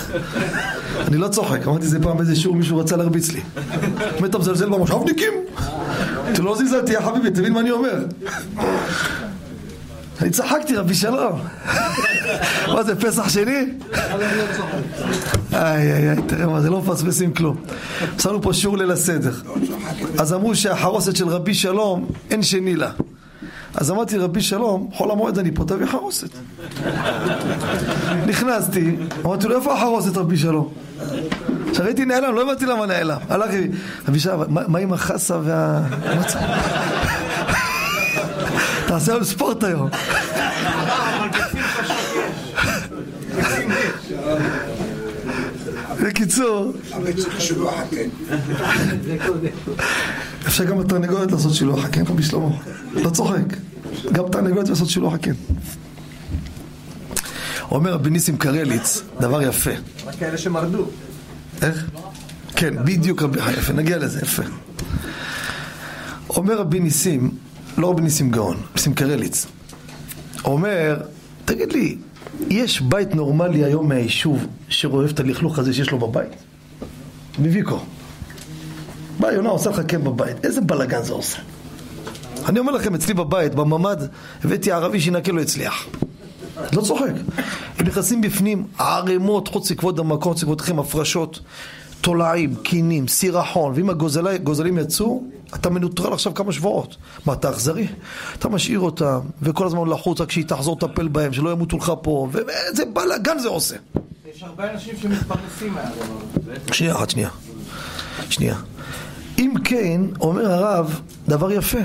[1.08, 3.41] אני לא צוחק, אמרתי זה פעם באיזה שיעור מישהו רצה להרביץ לי.
[4.15, 5.34] אומר, אתה מזלזל במושבניקים?
[6.32, 8.06] אתה לא זלזלתי, יא חביבי, תבין מה אני אומר.
[10.21, 11.39] אני צחקתי, רבי שלום.
[12.67, 13.65] מה זה, פסח שני?
[15.53, 17.56] איי איי איי, תראה מה זה, לא מפספסים כלום.
[18.17, 19.34] עשינו פה שיעור ליל הסדר.
[20.19, 22.91] אז אמרו שהחרוסת של רבי שלום, אין שני לה.
[23.76, 26.30] אז אמרתי רבי שלום, חול המועד אני פה, תביא חרוסת.
[28.28, 30.74] נכנסתי, אמרתי לו, איפה החרוסת רבי שלום?
[31.72, 33.18] כשראיתי נעלם, לא הבנתי למה נעלם.
[33.30, 33.68] הלכתי,
[34.08, 35.82] רבי שלום, מה עם החסה וה...
[38.88, 39.90] תעשה היום ספורט היום.
[46.04, 46.74] בקיצור,
[50.47, 52.47] אפשר גם בתרנגולת לעשות שילוח הקן, רבי שלמה,
[52.93, 53.58] לא צוחק,
[54.12, 55.34] גם בתרנגולת לעשות שילוח הקן.
[57.71, 59.71] אומר רבי ניסים קרליץ, דבר יפה.
[60.06, 60.86] רק כאלה שמרדו.
[61.62, 61.89] איך?
[62.56, 64.43] כן, בדיוק רבי, יפה, נגיע לזה, יפה.
[66.29, 67.32] אומר רבי ניסים,
[67.77, 69.45] לא רבי ניסים גאון, ניסים קרליץ.
[70.45, 71.01] אומר,
[71.45, 71.97] תגיד לי,
[72.49, 76.32] יש בית נורמלי היום מהיישוב שרואה את הלכלוך הזה שיש לו בבית?
[77.39, 77.79] בביקו.
[79.19, 81.38] בא יונה עושה לך כן בבית, איזה בלאגן זה עושה.
[82.49, 83.97] אני אומר לכם, אצלי בבית, בממ"ד,
[84.43, 85.86] הבאתי ערבי שינקה לא הצליח.
[86.73, 87.12] לא צוחק.
[87.80, 91.39] הם נכנסים בפנים, ערימות, חוץ לכבוד המקום, חוץ לכבודכם, הפרשות,
[92.02, 95.23] תולעים, קינים, סירחון, ואם הגוזלים יצאו,
[95.56, 96.95] אתה מנוטרל עכשיו כמה שבועות.
[97.26, 97.88] מה, אתה אכזרי?
[98.39, 102.28] אתה משאיר אותם, וכל הזמן לחוץ רק שהיא תחזור לטפל בהם, שלא ימותו לך פה,
[102.32, 103.76] ואיזה בלאגן זה עושה.
[104.36, 106.04] יש הרבה אנשים שמתפרנסים מהדבר
[106.36, 106.73] הזה.
[106.73, 107.30] שנייה אחת, שנייה.
[108.30, 108.56] שנייה.
[109.39, 111.80] אם כן, אומר הרב, דבר יפה.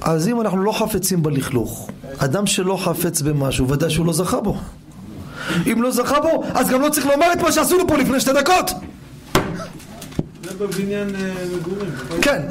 [0.00, 4.56] אז אם אנחנו לא חפצים בלכלוך, אדם שלא חפץ במשהו, ודאי שהוא לא זכה בו.
[5.72, 8.32] אם לא זכה בו, אז גם לא צריך לומר את מה שעשינו פה לפני שתי
[8.32, 8.70] דקות.
[10.58, 11.08] בבניין
[11.56, 11.90] מגורים.
[12.22, 12.42] כן,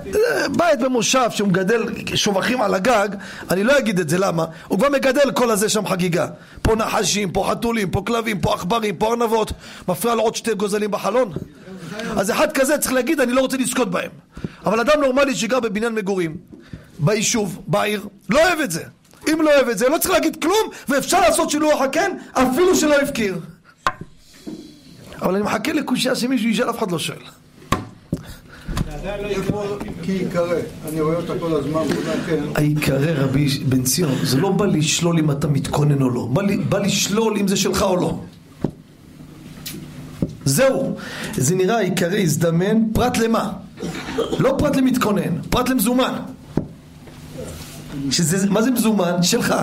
[0.57, 1.83] בית במושב שהוא מגדל
[2.15, 3.09] שובחים על הגג,
[3.51, 4.45] אני לא אגיד את זה, למה?
[4.67, 6.27] הוא כבר מגדל כל הזה שם חגיגה.
[6.61, 9.51] פה נחשים, פה חתולים, פה כלבים, פה עכברים, פה ארנבות.
[9.87, 11.31] מפריע לו עוד שתי גוזלים בחלון?
[12.17, 14.11] אז אחד כזה צריך להגיד, אני לא רוצה לזכות בהם.
[14.65, 16.37] אבל אדם נורמלי שגר בבניין מגורים,
[16.99, 18.83] ביישוב, בעיר, לא אוהב את זה.
[19.33, 23.01] אם לא אוהב את זה, לא צריך להגיד כלום, ואפשר לעשות שילוח הקן, אפילו שלא
[23.01, 23.39] הפקיר.
[25.21, 27.17] אבל אני מחכה לקושייה שמישהו ישאל, אף אחד לא שואל.
[30.03, 30.55] כי ייקרא,
[30.89, 31.81] אני רואה אותה כל הזמן,
[32.25, 32.43] כן.
[32.55, 36.29] העיקרי רבי בן ציון, זה לא בא לשלול אם אתה מתכונן או לא,
[36.69, 38.19] בא לשלול אם זה שלך או לא.
[40.45, 40.95] זהו,
[41.35, 43.51] זה נראה העיקרי הזדמן, פרט למה?
[44.39, 46.13] לא פרט למתכונן, פרט למזומן.
[48.11, 49.23] שזה, מה זה מזומן?
[49.23, 49.55] שלך.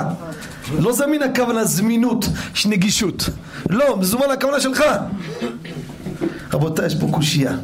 [0.79, 3.29] לא זמין הכוונה זמינות, יש נגישות.
[3.71, 4.85] לא, מזומן הכוונה שלך.
[6.53, 7.57] רבותיי, יש פה קושייה.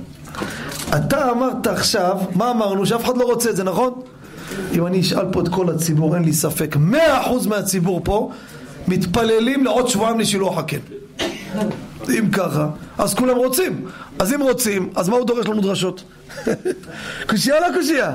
[0.96, 2.86] אתה אמרת עכשיו, מה אמרנו?
[2.86, 4.00] שאף אחד לא רוצה את זה, נכון?
[4.72, 8.30] אם אני אשאל פה את כל הציבור, אין לי ספק, מאה אחוז מהציבור פה
[8.88, 10.78] מתפללים לעוד שבועיים לשילוח הקן.
[12.10, 13.86] אם ככה, אז כולם רוצים.
[14.18, 16.02] אז אם רוצים, אז מה הוא דורש לנו דרשות?
[17.28, 18.12] קושייה לא קושייה?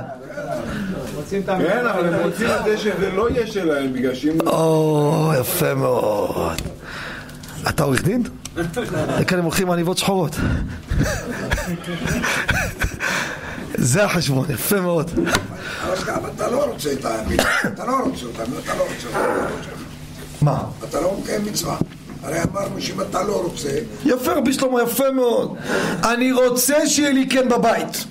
[1.46, 4.42] כן, אבל הם רוצים את זה שזה לא יהיה שלהם, בגלל שאם...
[4.48, 6.62] או, יפה מאוד.
[7.70, 8.24] אתה עורך דין?
[9.20, 10.36] וכאן הם הולכים עניבות שחורות.
[13.76, 15.12] זה החשבון, יפה מאוד.
[15.86, 19.82] אבל גם אתה לא רוצה את המצווה, אתה לא רוצה אותם, אתה לא רוצה אותם.
[20.42, 20.64] מה?
[20.90, 21.78] אתה לא מקיים מצווה.
[22.24, 23.70] הרי אמרנו שאם אתה לא רוצה,
[24.06, 25.56] יפה רבי שלמה, יפה מאוד.
[26.04, 28.06] אני רוצה שיהיה לי כן בבית.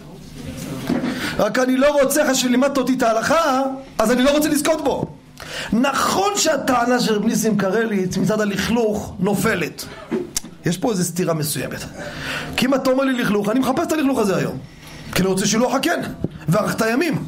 [1.39, 3.63] רק אני לא רוצה, אחרי שלימדת אותי את ההלכה,
[3.99, 5.07] אז אני לא רוצה לזכות בו.
[5.73, 9.85] נכון שהטענה של רב ניסים קרליץ מצד הלכלוך נופלת.
[10.67, 11.85] יש פה איזו סתירה מסוימת.
[12.57, 14.59] כי אם אתה אומר לי לכלוך, אני מחפש את הלכלוך הזה היום.
[15.15, 16.01] כי אני רוצה שילוח הכן,
[16.49, 17.25] וארכת הימים.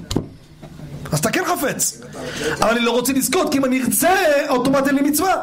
[1.12, 2.00] אז אתה כן חפץ.
[2.60, 4.14] אבל אני לא רוצה לזכות, כי אם אני ארצה,
[4.48, 5.34] אוטומט אין לי מצווה.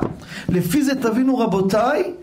[0.50, 2.14] לפי זה תבינו רבותיי,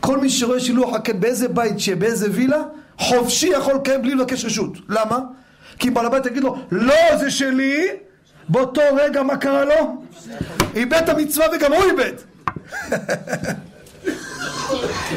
[0.00, 2.62] כל מי שרואה שילוח הכן באיזה בית שיהיה, באיזה וילה,
[2.98, 4.72] חופשי יכול לקיים בלי לבקש רשות.
[4.88, 5.18] למה?
[5.78, 7.86] כי אם בעל הבית יגיד לו, לא, זה שלי,
[8.48, 10.02] באותו רגע מה קרה לו?
[10.74, 12.12] איבד את המצווה וגם הוא איבד.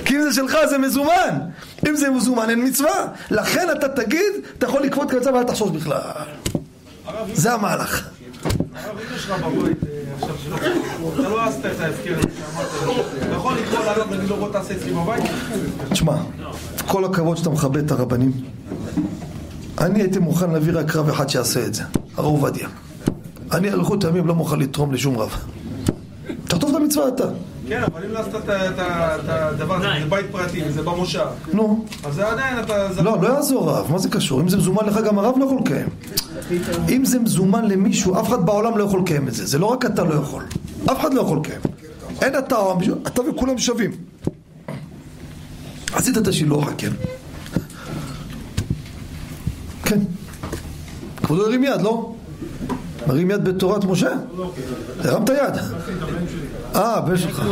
[0.05, 1.39] כי אם זה שלך זה מזומן
[1.87, 6.01] אם זה מזומן אין מצווה לכן אתה תגיד אתה יכול לקפוט כמצווה ואל תחשוש בכלל
[7.33, 8.07] זה המהלך.
[8.75, 10.57] הרב, אם יש לך בבית אה, עכשיו שלא,
[11.13, 14.51] אתה לא עשית את ההסכם הזה שאמרת לו, אתה יכול לקרוא לעלות ולהגיד לו בוא
[14.51, 15.23] תעשה אצלי בבית?
[15.89, 16.15] תשמע
[16.87, 18.31] כל הכבוד שאתה מכבד את הרבנים.
[19.77, 21.83] אני הייתי מוכן להביא רק רב אחד שיעשה את זה
[22.17, 22.67] הרב עובדיה.
[23.51, 25.35] אני אריכות ימים לא מוכן לתרום לשום רב.
[26.45, 27.25] תכתוב את המצווה אתה
[27.69, 28.49] כן, אבל אם לא עשית את
[29.29, 31.85] הדבר הזה, זה בית פרטי וזה במושב, נו.
[32.03, 32.93] אז זה עדיין אתה...
[32.93, 34.41] זה- לא, לא יעזור רב, מה זה קשור?
[34.41, 35.87] אם זה מזומן לך גם הרב לא יכול לקיים.
[36.89, 39.45] אם זה מזומן למישהו, אף אחד בעולם לא יכול לקיים את זה.
[39.45, 40.43] זה לא רק אתה לא יכול.
[40.91, 41.59] אף אחד לא יכול לקיים.
[42.21, 43.91] אין אתה או מישהו, אתה וכולם שווים.
[45.93, 46.91] עשית את השילוח, כן.
[49.85, 49.99] כן.
[51.23, 52.13] כבודו הרים יד, לא?
[53.07, 54.13] מרים יד בתורת משה?
[54.99, 55.55] הרמת יד
[56.75, 57.43] אה, הבן שלך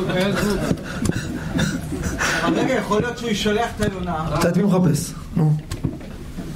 [2.56, 4.26] רגע, יכול להיות שהוא ישלח את היונה.
[4.40, 5.14] אתה את מי מחפש?
[5.36, 5.54] נו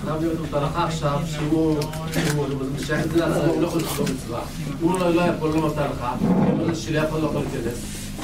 [0.08, 1.82] הרב יהיה אותו הלכה עכשיו, שהוא
[2.14, 2.46] שהוא
[2.86, 4.42] שייך את זה לעצמו, הוא לא יכול לשלום מצווה.
[4.82, 7.78] הוא לא לא יכול, לא נותן לך, הוא אומר שלי אף אחד לא יכול להיכנס.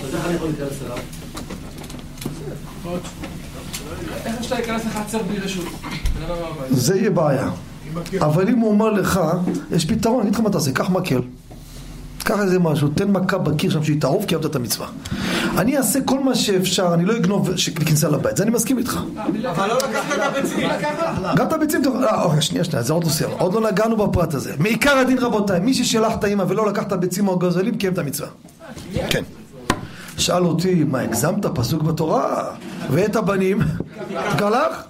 [0.03, 0.97] אז איך אני יכול להיכנס אליו?
[4.25, 5.65] איך אפשר להיכנס לחצר בלי רשות?
[6.19, 6.77] זה לא מהבית.
[6.77, 7.49] זה יהיה בעיה.
[8.21, 9.19] אבל אם הוא אומר לך,
[9.71, 11.21] יש פתרון, אני אגיד לך מה תעשה, קח מקל.
[12.23, 14.87] קח איזה משהו, תן מכה בקיר שם שהיא תעוף, קיימת את המצווה.
[15.57, 17.49] אני אעשה כל מה שאפשר, אני לא אגנוב
[17.85, 18.99] כניסה לבית, זה אני מסכים איתך.
[19.51, 20.69] אבל לא לקחת את הביצים.
[21.35, 23.97] גם את הביצים, אתה אה, אוקיי, שנייה, שנייה, זה עוד לא סיימנו, עוד לא נגענו
[23.97, 24.53] בפרט הזה.
[24.59, 27.97] מעיקר הדין רבותיי, מי ששלח את האמא ולא לקח את הביצים או הגזלים, קיים את
[27.97, 28.29] המצווה.
[29.09, 29.23] כן.
[30.17, 31.45] שאל אותי, מה הגזמת?
[31.45, 32.43] פסוק בתורה,
[32.91, 33.59] ואת הבנים,
[34.33, 34.83] תקלח?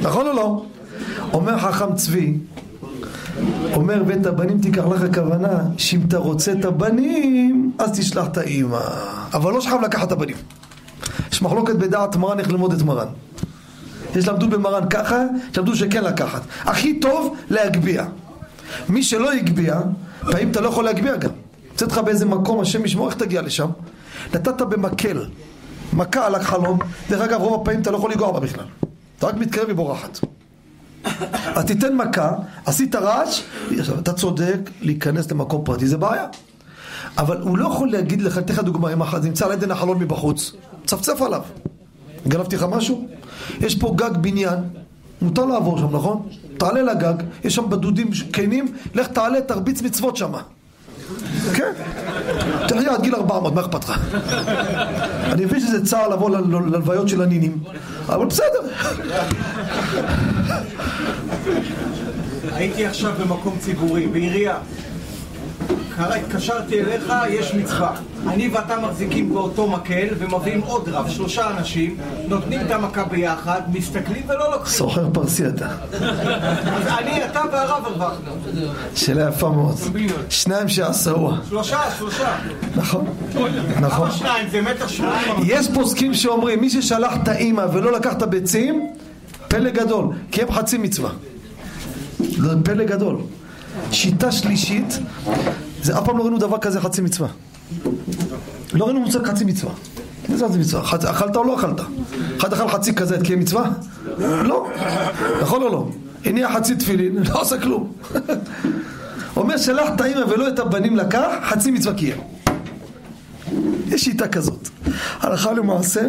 [0.00, 0.62] נכון או לא?
[1.32, 2.34] אומר חכם צבי,
[3.74, 8.80] אומר ואת הבנים תיקח לך הכוונה שאם אתה רוצה את הבנים אז תשלח את האימא.
[9.34, 10.36] אבל לא שחייב לקחת את הבנים.
[11.32, 13.06] יש מחלוקת בדעת מרן איך ללמוד את מרן.
[14.16, 15.24] יש למדו במרן ככה,
[15.56, 16.42] למדו שכן לקחת.
[16.60, 18.06] הכי טוב להגביה.
[18.88, 19.80] מי שלא הגביה,
[20.20, 21.30] פעמים אתה לא יכול להגביה גם.
[21.72, 23.68] יוצא לך באיזה מקום, השם ישמור, איך תגיע לשם?
[24.34, 25.26] נתת במקל.
[25.92, 26.78] מכה על החלום.
[27.10, 28.64] דרך אגב רוב הפעמים אתה לא יכול לגוע בה בכלל.
[29.18, 30.18] אתה רק מתקרב והיא בורחת
[31.54, 32.32] אז תיתן מכה,
[32.66, 33.42] עשית רעש,
[33.78, 36.26] עכשיו אתה צודק, להיכנס למקום פרטי זה בעיה.
[37.18, 39.98] אבל הוא לא יכול להגיד לך, אתן לך דוגמא, אם אחת נמצא על עדן החלון
[39.98, 40.52] מבחוץ,
[40.86, 41.42] צפצף עליו.
[42.28, 43.08] גנבתי לך משהו?
[43.60, 44.58] יש פה גג בניין,
[45.22, 46.28] מותר לעבור שם, נכון?
[46.58, 47.14] תעלה לגג,
[47.44, 50.40] יש שם בדודים כנים, לך תעלה, תרביץ מצוות שמה.
[51.54, 51.72] כן.
[52.68, 53.98] תראה, עד גיל 400, מה אכפת לך?
[55.32, 57.58] אני מבין שזה צער לבוא ללוויות של הנינים,
[58.06, 58.60] אבל בסדר.
[62.56, 64.58] הייתי עכשיו במקום ציבורי, בעירייה.
[65.98, 67.90] התקשרתי אליך, יש מצווה.
[68.28, 71.96] אני ואתה מחזיקים באותו מקל ומביאים עוד רב, שלושה אנשים,
[72.28, 74.78] נותנים את המכה ביחד, מסתכלים ולא לוקחים.
[74.78, 75.68] סוחר פרסי אתה.
[76.66, 78.30] אז אני, אתה והרב הרווחנו.
[78.94, 79.76] שאלה יפה מאוד.
[80.30, 81.36] שניים שעשאוה.
[81.48, 82.36] שלושה, שלושה.
[82.76, 83.04] נכון,
[83.80, 84.08] נכון.
[84.08, 84.48] כמה שניים?
[84.50, 85.20] זה מטר שמונים.
[85.44, 88.90] יש פוסקים שאומרים, מי ששלח את האימא ולא לקח את הביצים,
[89.48, 91.10] פלא גדול, כי הם חצי מצווה.
[92.36, 93.16] זה פלא גדול.
[93.92, 94.98] שיטה שלישית,
[95.82, 97.28] זה אף פעם לא ראינו דבר כזה חצי מצווה.
[98.72, 99.72] לא ראינו מושג חצי מצווה.
[100.28, 100.82] מה זה חצי מצווה?
[101.10, 101.80] אכלת או לא אכלת?
[102.38, 103.70] אחד אכל חצי כזה, תקיים מצווה?
[104.18, 104.68] לא.
[105.42, 105.88] נכון או לא?
[106.24, 107.92] הניח חצי תפילין, לא עושה כלום.
[109.36, 112.16] אומר שלח את האימא ולא את הבנים לקח, חצי מצווה קיים.
[113.88, 114.68] יש שיטה כזאת.
[115.20, 116.00] הלכה למעשה,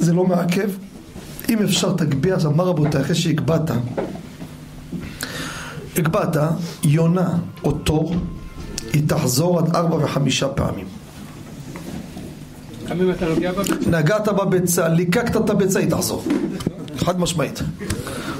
[0.00, 0.70] זה לא מעכב.
[1.48, 3.70] אם אפשר תגביה, אז אמר רבותיי, אחרי שהגבהת,
[5.96, 6.36] הגבהת,
[6.84, 8.14] יונה או תור,
[8.92, 10.86] היא תחזור עד ארבע וחמישה פעמים.
[13.10, 13.90] אתה.
[13.90, 16.24] נגעת בביצה, ליקקת את הביצה, היא תחזור.
[16.96, 17.62] חד משמעית.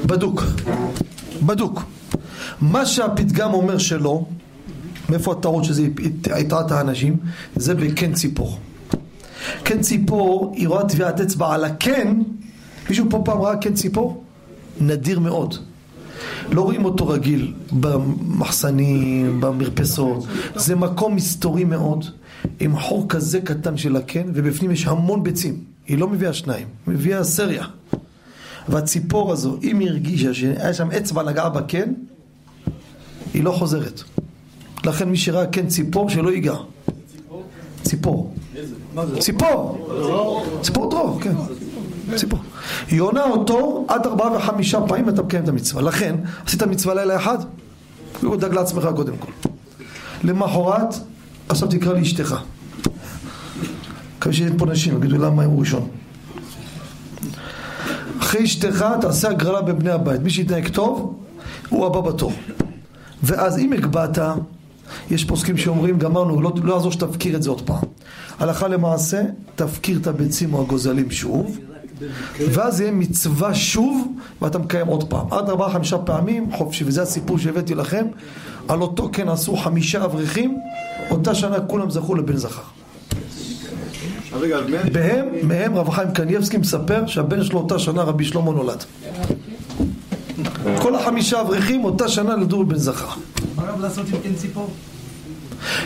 [0.06, 0.42] בדוק.
[1.42, 1.82] בדוק.
[2.60, 4.24] מה שהפתגם אומר שלא,
[5.08, 5.86] מאיפה הטעות שזה
[6.36, 7.16] הטעה את האנשים?
[7.56, 8.58] זה בקן ציפור.
[9.62, 12.22] קן ציפור, היא רואה טביעת אצבע על הקן,
[12.88, 14.24] מישהו פה פעם ראה קן ציפור?
[14.80, 15.54] נדיר מאוד.
[16.50, 20.26] לא רואים אותו רגיל במחסנים, במרפסות.
[20.56, 22.04] זה מקום מסתורי מאוד,
[22.60, 25.60] עם חור כזה קטן של הקן, ובפנים יש המון ביצים.
[25.88, 27.64] היא לא מביאה שניים, היא מביאה סריה.
[28.68, 31.92] והציפור הזו, אם היא הרגישה שהיה שם אצבע נגעה בקן,
[33.34, 34.02] היא לא חוזרת.
[34.84, 36.54] לכן מי שראה קן ציפור, שלא ייגע.
[37.82, 38.34] ציפור.
[39.18, 39.88] ציפור.
[40.62, 41.34] ציפור דרור, כן.
[42.16, 42.38] ציפור.
[42.88, 45.82] יונה אותו עד ארבעה וחמישה פעמים אתה מקיים את המצווה.
[45.82, 46.14] לכן,
[46.46, 47.38] עשית מצווה לילה אחד,
[48.22, 49.32] הוא דאג לעצמך קודם כל.
[50.24, 50.94] למחרת,
[51.48, 52.36] עכשיו תקרא לאשתך.
[54.18, 55.88] מקווה שאין פה נשים, יגידו למה הוא ראשון.
[58.18, 60.20] אחרי אשתך תעשה הגרלה בבני הבית.
[60.20, 61.20] מי שיתנהג טוב,
[61.68, 62.32] הוא הבא בתור.
[63.22, 64.18] ואז אם הגבהת,
[65.10, 67.84] יש פוסקים שאומרים, גמרנו, לא, לא יעזור שתפקיר את זה עוד פעם.
[68.38, 69.22] הלכה למעשה,
[69.54, 71.58] תפקיר את הביצים או הגוזלים שוב,
[72.38, 74.08] ואז יהיה מצווה שוב,
[74.42, 75.26] ואתה מקיים עוד פעם.
[75.30, 78.06] עד ארבעה חמישה פעמים חופשי, וזה הסיפור שהבאתי לכם.
[78.68, 80.58] על אותו כן עשו חמישה אברכים,
[81.10, 82.62] אותה שנה כולם זכו לבן זכר.
[84.92, 88.84] בהם, מהם רב חיים קניבסקי מספר שהבן שלו אותה שנה רבי שלמה נולד.
[90.82, 93.08] כל החמישה אברכים אותה שנה נולדו בבן זכר.
[93.56, 94.70] מה רב לעשות עם קן ציפור?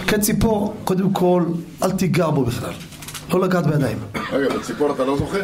[0.06, 1.44] כן ציפור, קודם כל,
[1.82, 2.72] אל תיגע בו בכלל.
[3.30, 3.98] לא לגעת בידיים.
[4.32, 5.38] רגע, בציפור אתה לא זוכה?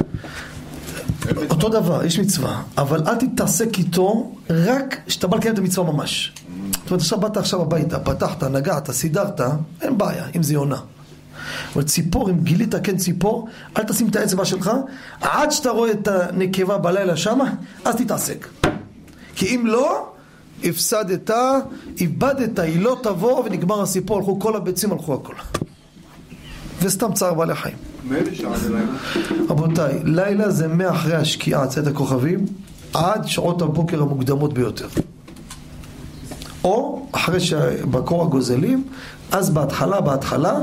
[1.50, 6.32] אותו דבר, יש מצווה, אבל אל תתעסק איתו רק כשאתה בא לקיים את המצווה ממש.
[6.72, 9.40] זאת אומרת, עכשיו באת עכשיו הביתה, פתחת, נגעת, סידרת,
[9.82, 10.78] אין בעיה, אם זה יונה.
[11.74, 14.70] אבל ציפור, אם גילית כן ציפור, אל תשים את האצבע שלך,
[15.20, 18.48] עד שאתה רואה את הנקבה בלילה שמה, אז תתעסק.
[19.34, 20.06] כי אם לא,
[20.64, 21.30] הפסדת,
[22.00, 25.34] איבדת, היא לא תבוא ונגמר הסיפור, הלכו כל הביצים, הלכו הכל.
[26.82, 27.76] וסתם צער בעלי חיים.
[29.48, 32.46] רבותיי, לילה זה מאחרי השקיעה, צאת הכוכבים,
[32.94, 34.88] עד שעות הבוקר המוקדמות ביותר.
[36.64, 38.84] או אחרי שבקור הגוזלים,
[39.32, 40.60] אז בהתחלה, בהתחלה,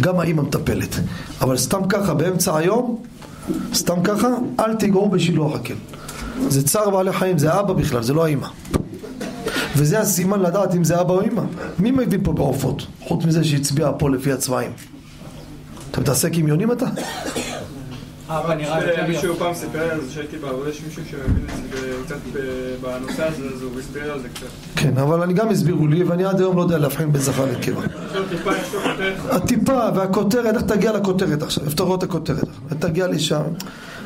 [0.00, 0.96] גם האימא מטפלת.
[1.40, 3.02] אבל סתם ככה, באמצע היום,
[3.74, 4.28] סתם ככה,
[4.60, 5.74] אל תיגעו בשילוח הקן.
[6.48, 8.48] זה צער בעלי חיים, זה אבא בכלל, זה לא האימא.
[9.76, 11.42] וזה הסימן לדעת אם זה אבא או אימא.
[11.78, 12.86] מי מבין פה בעופות?
[13.00, 14.70] חוץ מזה שהצביע פה לפי הצבעים.
[15.90, 16.86] אתה מתעסק עם יונים אתה?
[18.28, 19.36] אבא נראה יותר מישהו.
[19.36, 22.16] פעם סיפר על זה שהייתי בעבודה, יש מישהו שמבין את זה קצת
[22.80, 24.46] בנושא הזה, אז הוא הסביר על זה קצת.
[24.76, 27.82] כן, אבל אני גם הסבירו לי, ואני עד היום לא יודע להבחין בין זכר לנקבה.
[29.30, 31.64] הטיפה והכותרת, איך תגיע לכותרת עכשיו?
[31.64, 32.48] איפה אתה רואה את הכותרת?
[32.78, 33.42] תגיע לשם?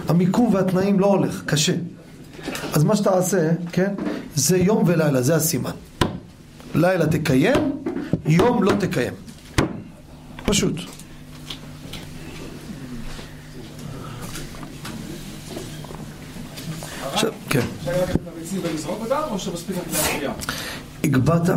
[0.08, 1.72] המיקום והתנאים לא הולך, קשה.
[2.72, 3.94] אז מה שתעשה, כן,
[4.34, 5.70] זה יום ולילה, זה הסימן.
[6.74, 7.72] לילה תקיים,
[8.26, 9.12] יום לא תקיים.
[10.44, 10.80] פשוט.
[17.48, 17.60] כן.
[21.04, 21.48] הגבהת,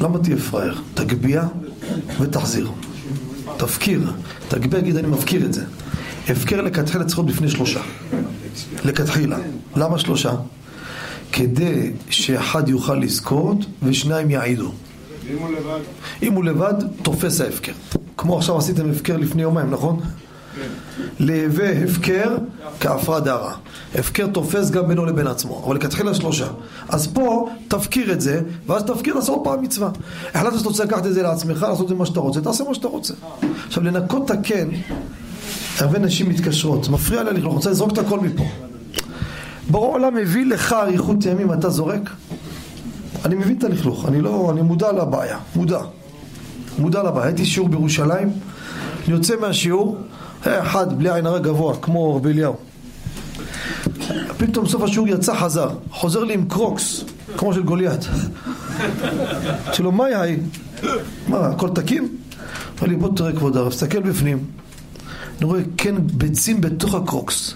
[0.00, 0.80] למה תהיה פראייר?
[0.94, 1.44] תגביה
[2.20, 2.70] ותחזיר.
[3.56, 4.12] תפקיר.
[4.48, 5.64] תגביה, תגיד אני מפקיר את זה.
[6.28, 7.80] הפקר לכתחילה צריך להיות בפני שלושה.
[8.84, 9.38] לכתחילה.
[9.76, 10.32] למה שלושה?
[11.32, 14.72] כדי שאחד יוכל לזכות ושניים יעידו.
[15.30, 15.80] אם הוא לבד,
[16.22, 17.72] אם הוא לבד, תופס ההפקר.
[18.16, 20.00] כמו עכשיו עשיתם הפקר לפני יומיים, נכון?
[21.20, 22.36] להווה הפקר
[22.80, 23.52] כעפרא דרא.
[23.94, 26.46] הפקר תופס גם בינו לבין עצמו, אבל לכתחילה שלושה.
[26.88, 29.90] אז פה תפקיר את זה, ואז תפקיר לעשות פעם מצווה.
[30.34, 32.74] החלטת שאתה רוצה לקחת את זה לעצמך, לעשות את זה מה שאתה רוצה, תעשה מה
[32.74, 33.14] שאתה רוצה.
[33.66, 34.68] עכשיו לנקות את הקן,
[35.78, 38.44] הרבה נשים מתקשרות, מפריע לה לכלוך, רוצה לזרוק את הכל מפה.
[39.70, 42.10] ברור העולם מביא לך אריכות ימים, אתה זורק?
[43.24, 45.80] אני מבין את הלכלוך, אני לא, אני מודע לבעיה, מודע.
[46.78, 47.26] מודע לבעיה.
[47.26, 48.32] הייתי שיעור בירושלים,
[49.06, 49.98] אני יוצא מהשיעור,
[50.46, 52.56] אחד בלי עין הרע גבוה, כמו רבי אליהו.
[54.36, 57.04] פתאום סוף השיעור יצא חזר, חוזר לי עם קרוקס,
[57.36, 58.08] כמו של גוליית.
[59.64, 60.36] אמרתי לו, מה יאי?
[61.28, 62.08] מה, הכל תקין?
[62.78, 64.38] אמר לי, בוא תראה כבוד הרב, תסתכל בפנים.
[65.38, 67.54] אני רואה כן ביצים בתוך הקרוקס.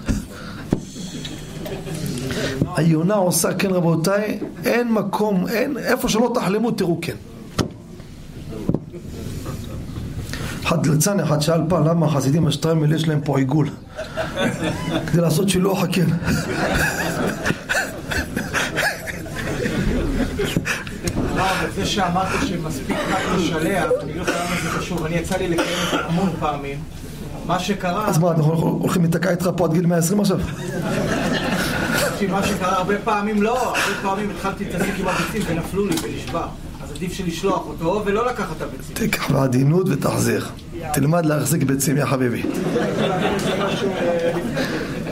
[2.76, 7.16] היונה עושה, כן רבותיי, אין מקום, אין, איפה שלא תחלמו תראו כן.
[10.70, 13.68] אחד ליצן אחד שאל פעם למה החסידים השטריימל יש להם פה עיגול
[15.06, 16.06] כדי לעשות שילוח הקן
[21.36, 21.44] לא,
[21.74, 25.78] זה שאמרת שמספיק רק לשלח, אני אגיד לך למה זה חשוב, אני יצא לי לקיים
[25.86, 26.78] את זה המון פעמים.
[27.46, 30.38] מה שקרה, אז מה, אנחנו הולכים להיתקע איתך פה עד גיל 120 עכשיו?
[32.12, 36.46] תקשיב, מה שקרה הרבה פעמים לא, הרבה פעמים התחלתי להתעסק עם הביצים ונפלו לי ונשבר.
[37.00, 38.94] עדיף שלשלוח אותו ולא לקחת את הביצים.
[38.94, 40.46] תיקח בעדינות ותחזיר.
[40.92, 42.42] תלמד להחזיק ביצים, יא חביבי.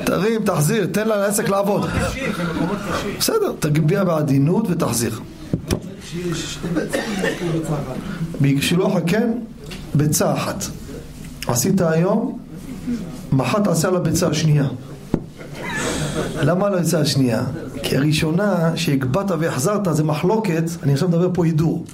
[0.05, 1.89] תרים, תחזיר, תן לעסק לעבוד.
[3.19, 5.21] בסדר, תגביה בעדינות ותחזיר.
[8.41, 9.31] בשילוח הקן,
[9.95, 10.65] ביצה אחת.
[11.47, 12.39] עשית היום,
[13.33, 14.65] מחר תעשה על הביצה השנייה.
[16.43, 17.43] למה לא יצאה השנייה?
[17.83, 21.85] כי הראשונה שהגבהת והחזרת זה מחלוקת, אני עכשיו מדבר פה הידור,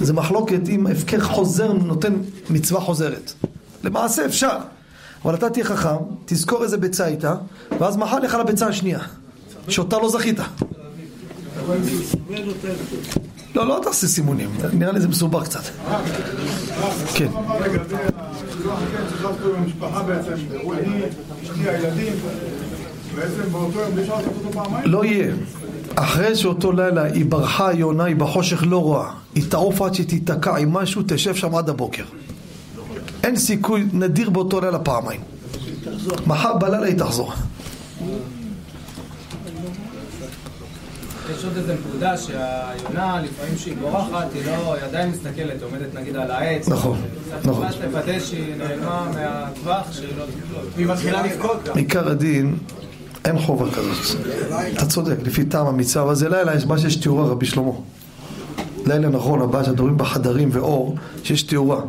[0.00, 2.14] זה מחלוקת אם הפקר חוזר נותן
[2.50, 3.32] מצווה חוזרת.
[3.84, 4.56] למעשה אפשר,
[5.24, 7.34] אבל אתה תהיה חכם, תזכור איזה ביצה הייתה,
[7.80, 8.98] ואז מחר לך לביצה השנייה,
[9.68, 10.38] שאותה לא זכית.
[13.54, 15.62] לא, לא תעשה סימונים, נראה לי זה מסובך קצת.
[17.14, 17.28] כן.
[20.78, 21.02] אני,
[21.42, 22.12] אשתי, הילדים,
[23.16, 24.90] בעצם באותו יום אפשר לעשות אותו פעמיים?
[24.90, 25.34] לא יהיה.
[25.94, 29.10] אחרי שאותו לילה היא ברחה היונה, היא בחושך לא רואה.
[29.34, 32.04] היא תעוף עד שתיתקע עם משהו, תשב שם עד הבוקר.
[33.24, 35.20] אין סיכוי נדיר באותו לילה פעמיים.
[36.26, 37.32] מחר בלילה היא תחזור.
[41.32, 46.16] יש עוד איזה נקודה שהיונה, לפעמים שהיא בורחת, היא לא, היא עדיין מסתכלת, עומדת נגיד
[46.16, 46.68] על העץ.
[46.68, 46.98] נכון,
[47.44, 47.68] נכון.
[47.68, 50.68] צריך לוודא שהיא נעלמה מהטווח, שהיא לא תקלוט.
[50.74, 51.76] והיא מתחילה לבכות גם.
[51.76, 52.56] עיקר הדין,
[53.24, 54.20] אין חובה כזאת.
[54.72, 57.70] אתה צודק, לפי טעם המצווה, אבל זה לילה, יש מה שיש תאורה, רבי שלמה.
[58.86, 61.80] לילה נכון, שאתם רואים בחדרים ואור, שיש תאורה.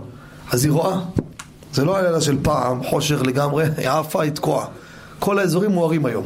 [0.52, 1.00] אז היא רואה.
[1.74, 4.66] זה לא הלילה של פעם, חושך לגמרי, היא עפה, היא תקועה.
[5.20, 6.26] כל האזורים מוארים היום.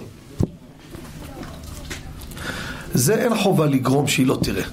[2.94, 4.64] זה אין חובה לגרום שהיא לא תראה.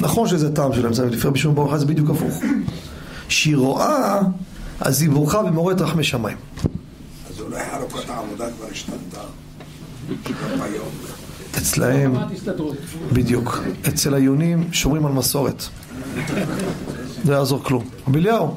[0.00, 2.40] נכון שזה טעם של אמצע, לפעמים בשום ברכה זה בדיוק הפוך.
[3.28, 4.20] שהיא רואה,
[4.80, 6.36] אז היא בורחה ומעוררת רחמי שמיים.
[7.30, 9.20] אז אולי חלוקת העבודה כבר השתנתה.
[11.58, 12.14] אצלהם,
[13.12, 15.64] בדיוק, אצל היונים שומרים על מסורת.
[17.24, 17.84] לא יעזור כלום.
[18.08, 18.56] רבי אליהו.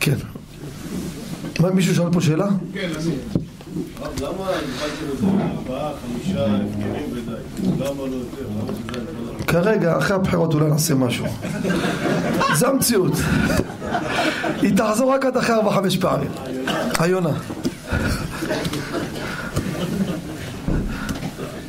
[0.00, 0.16] כן.
[1.74, 2.48] מישהו שאל פה שאלה?
[2.74, 3.14] כן, אני.
[4.20, 4.44] למה
[5.10, 5.26] זה
[7.86, 11.26] לא כרגע, אחרי הבחירות אולי נעשה משהו.
[12.54, 13.12] זה המציאות.
[14.62, 16.30] היא תחזור רק עד אחרי ארבע חמש פעמים.
[16.98, 17.30] היונה.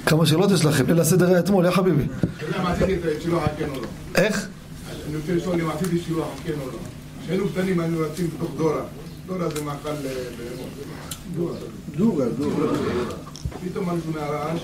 [0.06, 0.88] כמה שאלות יש לכם?
[0.88, 2.04] ליל הסדר היה אתמול, יא חביבי.
[2.04, 3.88] אתה יודע מה עשיתי את שילוח הכן או לא?
[4.16, 4.48] איך?
[5.08, 6.78] אני רוצה לשאול אם עשיתי שילוח הכן או לא.
[7.24, 8.82] כשהיינו קטנים היינו רצים בתוך דורה.
[9.28, 9.94] דורה זה מאכל אה,
[10.38, 10.70] בהמות.
[11.36, 11.56] דורה.
[11.98, 12.78] דורה, דורה.
[13.66, 14.62] פתאום משהו מהרעש,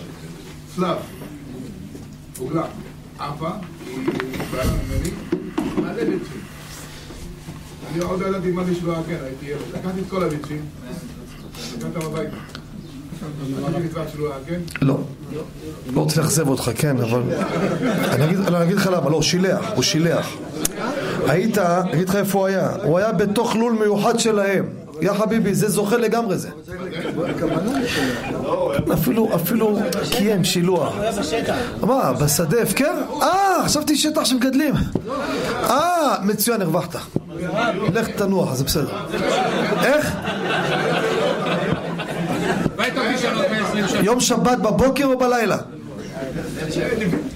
[0.75, 0.97] צלב,
[2.39, 2.65] עוגלה,
[3.19, 3.49] עפה,
[3.85, 4.09] היא
[4.51, 5.09] בעלה ממני,
[5.77, 6.41] מלא ביצים.
[7.91, 9.61] אני עוד לא ידעתי מה זה שלוח הכן, הייתי ילד.
[9.73, 10.61] לקחתי את כל הביצים,
[14.81, 14.97] לא.
[15.93, 17.21] לא רוצה לאכזב אותך, כן, אבל...
[18.11, 20.29] אני אגיד, אגיד לך למה, לא, הוא שילח, הוא שילח.
[21.27, 22.69] היית, אני אגיד לך איפה הוא היה.
[22.83, 24.65] הוא היה בתוך לול מיוחד שלהם.
[25.01, 26.49] יא חביבי, זה זוכה לגמרי זה.
[28.93, 29.79] אפילו, אפילו
[30.11, 30.95] קיים שילוח.
[31.81, 32.93] מה, בשדה הפקר?
[33.21, 34.73] אה, חשבתי שטח שמגדלים.
[35.63, 36.95] אה, מצוין, הרווחת.
[37.93, 38.97] לך תנוח, זה בסדר.
[39.83, 40.15] איך?
[44.03, 45.57] יום שבת בבוקר או בלילה?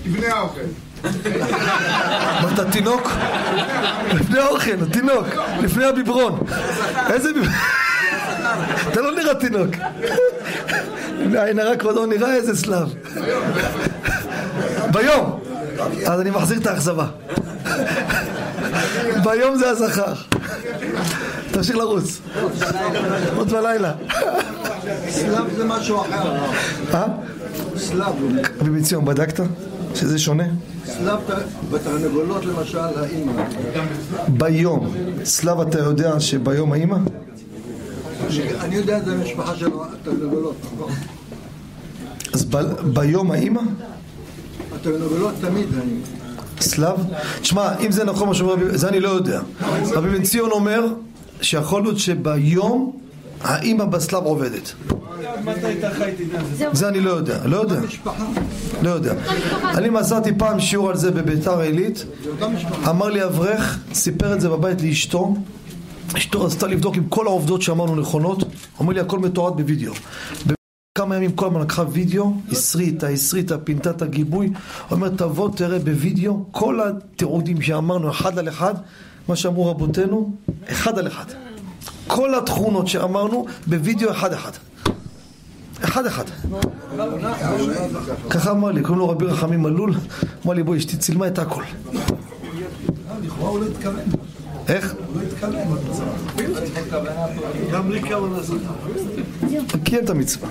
[0.05, 0.59] לפני האוכל.
[2.41, 3.11] מה אתה תינוק?
[4.13, 5.25] לפני האוכל, תינוק,
[5.61, 6.39] לפני הביברון.
[7.09, 7.53] איזה ביברון?
[8.91, 9.69] אתה לא נראה תינוק.
[11.33, 12.93] עין הרע כבודו נראה איזה סלב.
[14.91, 15.39] ביום.
[16.07, 17.05] אז אני מחזיר את האכזבה.
[19.23, 20.13] ביום זה הזכר.
[21.51, 22.19] תמשיך לרוץ.
[23.35, 23.93] עוד בלילה.
[25.09, 26.35] סלאב זה משהו אחר.
[26.93, 27.05] אה?
[27.77, 28.15] סלאב.
[28.61, 29.43] רבי ציון, בדקת?
[29.95, 30.43] שזה שונה?
[30.85, 31.19] סלאב
[31.71, 33.43] בתרנגולות למשל, האימא.
[34.27, 34.93] ביום.
[35.23, 36.97] סלב אתה יודע שביום האימא?
[38.59, 39.67] אני יודע את זה משפחה של
[40.01, 40.55] התרנגולות.
[40.75, 40.91] נכון?
[42.33, 42.45] אז
[42.83, 43.61] ביום האימא?
[44.75, 46.20] התרנגולות תמיד האימא.
[46.61, 46.95] סלב?
[47.41, 49.41] תשמע, אם זה נכון מה שאומר רבי, זה אני לא יודע.
[49.91, 50.85] רבי בן ציון אומר
[51.41, 52.91] שיכול להיות שביום
[53.43, 54.73] האימא בסלב עובדת.
[56.73, 57.79] זה אני לא יודע, לא יודע.
[58.81, 59.13] לא יודע.
[59.63, 62.05] אני מסרתי פעם שיעור על זה בביתר עילית,
[62.89, 65.35] אמר לי אברך, סיפר את זה בבית לאשתו,
[66.17, 68.43] אשתו רצתה לבדוק אם כל העובדות שאמרנו נכונות,
[68.81, 69.93] אמר לי הכל מתועד בווידאו.
[71.01, 74.49] כמה ימים כל הזמן לקחה וידאו, הסריטה, הסריטה, פינתה את הגיבוי,
[74.91, 78.73] אומרת תבוא תראה בווידאו, כל התיעודים שאמרנו אחד על אחד,
[79.27, 80.31] מה שאמרו רבותינו,
[80.65, 81.25] אחד על אחד.
[82.07, 84.51] כל התכונות שאמרנו בווידאו אחד אחד.
[85.83, 86.25] אחד אחד.
[88.29, 89.93] ככה אמר לי, קוראים לו רבי רחמים מלול,
[90.45, 91.63] אמר לי בואי אשתי צילמה את הכל.
[93.23, 94.30] לכאורה הוא לא התכוון.
[94.67, 94.95] איך?
[95.07, 97.15] הוא לא התכוון.
[97.73, 98.37] גם בלי כוונה
[99.73, 100.49] הוא קיים את המצווה.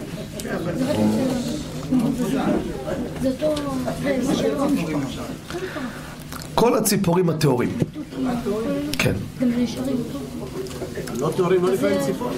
[6.54, 7.78] כל הציפורים הטהורים.
[8.98, 9.12] כן.
[11.18, 12.30] לא טהורים, לא לפעמים ציפור.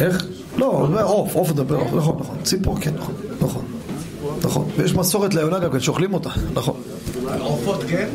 [0.00, 0.26] איך?
[0.56, 2.36] לא, עוף, עוף מדבר, נכון, נכון.
[2.42, 3.64] ציפור, כן, נכון, נכון.
[4.42, 4.68] נכון.
[4.76, 6.74] ויש מסורת ליונה גם כן, שאוכלים אותה, נכון.
[7.40, 8.08] עופות כן?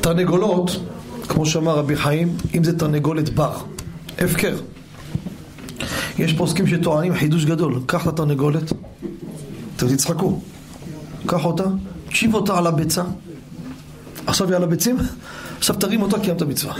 [0.00, 0.70] תרנגולות,
[1.30, 3.56] כמו שאמר רבי חיים, אם זה תרנגולת בר,
[4.18, 4.56] הפקר.
[6.18, 8.72] יש פוסקים שטוענים חידוש גדול, קח את התרנגולת,
[9.76, 10.40] אתם תצחקו,
[11.26, 11.64] קח אותה,
[12.08, 13.02] תשיב אותה על הביצה,
[14.26, 14.96] עכשיו היא על הביצים,
[15.58, 16.74] עכשיו תרים אותה, קיימת מצווה.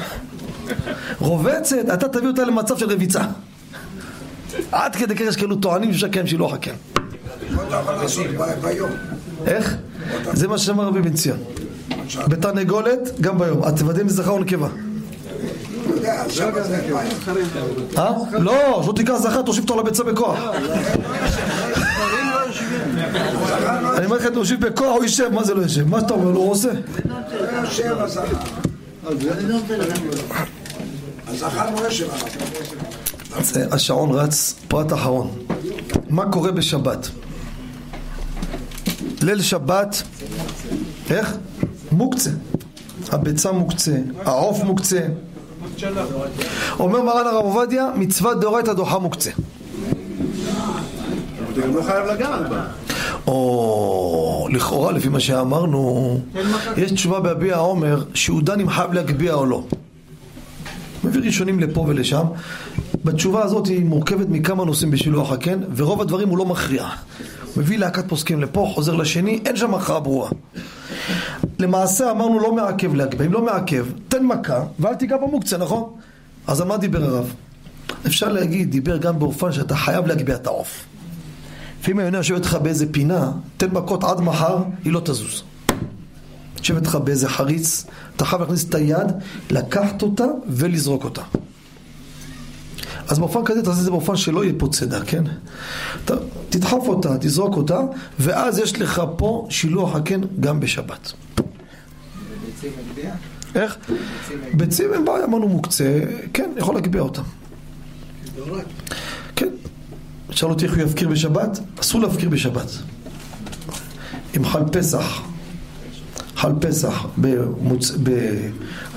[1.19, 3.23] רובצת, אתה תביא אותה למצב של רביצה.
[4.73, 6.75] עד כדי כך יש כאלו טוענים שאפשר לקיים שילוח הקן.
[9.47, 9.77] איך?
[10.33, 11.39] זה מה שאמר רבי בן ציון.
[12.29, 13.63] בתרנגולת, גם ביום.
[14.09, 14.69] זה זכר או נקבה.
[14.69, 16.81] אתה יודע, שם זה
[17.99, 18.13] אה?
[18.33, 20.39] לא, שלא תיקח זכר, תושיב אותו על הביצה בכוח.
[23.97, 25.89] אני אומר לך, יושב בכוח, הוא יושב, מה זה לא יושב?
[25.89, 26.71] מה שאתה אומר לו, הוא עושה.
[27.05, 27.17] לא
[33.71, 35.31] השעון רץ, פרט אחרון.
[36.09, 37.09] מה קורה בשבת?
[39.23, 40.03] ליל שבת,
[41.11, 41.37] איך?
[41.93, 42.31] מוקצה.
[43.13, 45.01] הביצה מוקצה, העוף מוקצה.
[46.81, 49.31] אומר מרן הרב עובדיה, מצוות דאורייתא דוחה מוקצה.
[51.53, 52.65] אתה גם לא חייב לגעת בה.
[53.27, 56.21] או לכאורה, לפי מה שאמרנו,
[56.77, 59.63] יש תשובה בהביע העומר שהוא דן אם חייב להגביה או לא.
[61.05, 62.25] מביא ראשונים לפה ולשם.
[63.05, 66.89] בתשובה הזאת היא מורכבת מכמה נושאים בשילוח הקן, ורוב הדברים הוא לא מכריע.
[67.57, 70.31] מביא להקת פוסקים לפה, חוזר לשני, אין שם הכרעה ברורה.
[71.61, 75.93] למעשה אמרנו לא מעכב להגביה, אם לא מעכב, תן מכה ואל תיגע במוקצה, נכון?
[76.47, 77.35] אז על מה דיבר הרב?
[78.07, 80.85] אפשר להגיד, דיבר גם באופן שאתה חייב להגביה את העוף.
[81.85, 85.43] ואם היונה יושב איתך באיזה פינה, תן מכות עד מחר, היא לא תזוז.
[86.59, 87.87] יושב איתך באיזה חריץ,
[88.17, 89.13] אתה חייב להכניס את היד,
[89.51, 91.23] לקחת אותה ולזרוק אותה.
[93.11, 95.25] אז באופן כזה תעשה את זה באופן שלא יהיה פה צידה, כן?
[96.05, 96.15] אתה
[96.49, 97.81] תדחף אותה, תזרוק אותה,
[98.19, 101.13] ואז יש לך פה שילוח הקן גם בשבת.
[103.55, 103.77] איך?
[104.55, 106.01] ביצים אין בעיה, אמרנו מוקצה,
[106.33, 107.23] כן, יכול להגביה אותם.
[109.37, 109.49] כן.
[110.31, 111.61] שאל אותי איך הוא יפקיר בשבת?
[111.81, 112.71] אסור להפקיר בשבת.
[114.37, 115.23] אם חל פסח,
[116.37, 117.93] חל פסח במוצ...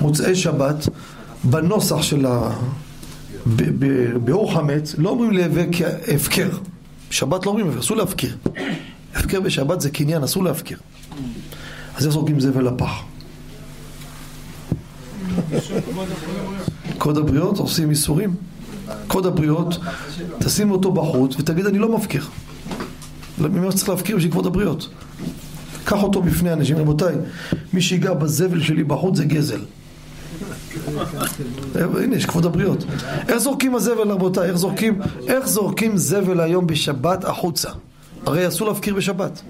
[0.00, 0.88] במוצאי שבת,
[1.44, 2.50] בנוסח של ה...
[4.24, 5.68] באור חמץ, לא אומרים להיאבק
[6.14, 6.48] הפקר.
[7.10, 8.36] בשבת לא אומרים, אסור להפקיר.
[9.14, 10.78] הפקר בשבת זה קניין, אסור להפקיר.
[11.96, 13.02] אז איך זורקים זבל לפח?
[16.98, 18.34] קוד הבריות עושים איסורים.
[19.06, 19.78] קוד הבריות,
[20.38, 22.26] תשים אותו בחוץ ותגיד אני לא מפקיר.
[23.38, 24.88] ממה שצריך להפקיר בשביל כבוד הבריות.
[25.84, 27.14] קח אותו בפני אנשים, רבותיי,
[27.72, 29.60] מי שיגע בזבל שלי בחוץ זה גזל.
[31.74, 32.84] הנה, יש כבוד הבריות.
[33.28, 34.48] איך זורקים הזבל, רבותיי?
[34.48, 37.70] איך זורקים, איך זורקים זבל היום בשבת החוצה?
[38.26, 39.42] הרי אסור להפקיר בשבת.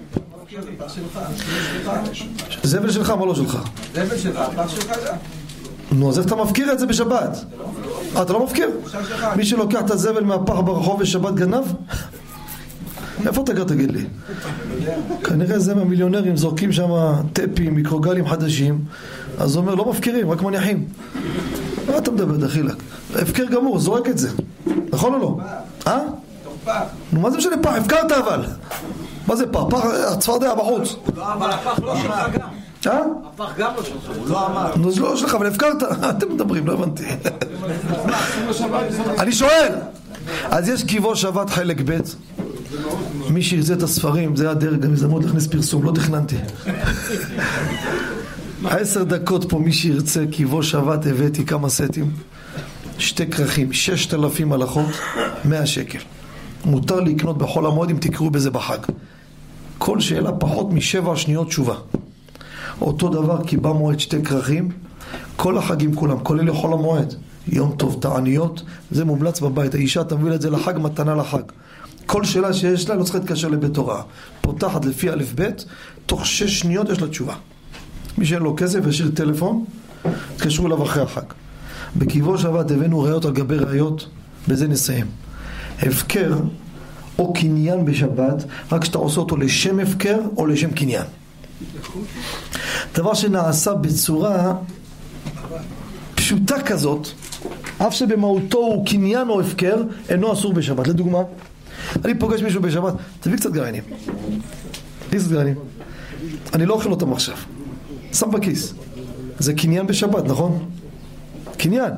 [2.63, 3.59] זבל שלך, מה לא שלך?
[3.95, 5.17] זבל שלך, הפח שלך גם.
[5.93, 7.45] נו, אז איך אתה מפקיר את זה בשבת?
[8.17, 8.71] אה, אתה לא מפקיר?
[9.37, 11.65] מי שלוקח את הזבל מהפח ברחוב בשבת גנב?
[13.27, 14.05] איפה אתה גר תגיד לי?
[15.25, 16.91] כנראה זה מהמיליונרים זורקים שם
[17.33, 18.85] טפים, מיקרוגלים חדשים
[19.39, 20.87] אז הוא אומר לא מפקירים, רק מניחים
[21.91, 22.75] מה אתה מדבר דחילק?
[23.15, 24.29] הפקר גמור, זורק את זה
[24.93, 25.37] נכון או לא?
[25.87, 26.01] אה?
[27.13, 27.71] נו מה זה משנה פח?
[27.71, 28.45] הפקרת אבל
[29.27, 29.61] מה זה פח?
[29.71, 32.49] פח הצפרדע בחוץ אבל הפח לא שלך גם.
[32.87, 33.01] אה?
[33.27, 34.77] הפח גם לא שלך, הוא לא אמר.
[34.77, 37.05] נו זה לא שלך, אבל הפקרת, אתם מדברים, לא הבנתי
[39.23, 39.73] אני שואל
[40.45, 41.99] אז יש קיבו שבת חלק ב'
[43.31, 46.37] מי שירצה את הספרים, זה הדרך גם הזדמנות להכניס פרסום, לא תכננתי
[48.67, 52.11] עשר דקות פה מי שירצה קיבו שבת הבאתי כמה סטים.
[52.99, 54.91] שתי כרכים, ששת אלפים הלכות,
[55.45, 55.99] מאה שקל.
[56.65, 58.79] מותר לקנות בחול המועד אם תקראו בזה בחג.
[59.79, 61.75] כל שאלה פחות משבע שניות תשובה.
[62.81, 64.69] אותו דבר כי בא מועד שתי כרכים
[65.37, 67.15] כל החגים כולם, כולל לחול המועד.
[67.49, 69.75] יום טוב, תעניות, זה מומלץ בבית.
[69.75, 71.43] האישה תביא את זה לחג, מתנה לחג.
[72.07, 74.03] כל שאלה שיש לה לא צריכה להתקשר לבית הוראה.
[74.41, 75.49] פותחת לפי א' ב',
[76.07, 77.35] תוך שש שניות יש לה תשובה.
[78.19, 79.65] מי שאין לו כסף ישאיר טלפון,
[80.37, 81.23] תתקשרו אליו אחרי החג.
[81.97, 84.09] בקיבו שבת הבאנו ראיות על גבי ראיות,
[84.49, 85.07] בזה נסיים.
[85.83, 86.35] הפקר
[87.19, 91.05] או קניין בשבת, רק כשאתה עושה אותו לשם הפקר או לשם קניין.
[92.95, 94.55] דבר שנעשה בצורה
[96.15, 97.09] פשוטה כזאת,
[97.79, 99.77] אף שבמהותו הוא קניין או הפקר,
[100.09, 100.89] אינו אסור בשבת.
[100.89, 101.19] לדוגמה,
[102.05, 103.83] אני פוגש מישהו בשבת, תביא קצת גרעינים.
[105.09, 105.55] תביא קצת גרעינים.
[106.55, 107.37] אני לא אוכל אותם עכשיו.
[108.15, 108.75] שם בכיס.
[109.39, 110.65] זה קניין בשבת, נכון?
[111.57, 111.93] קניין.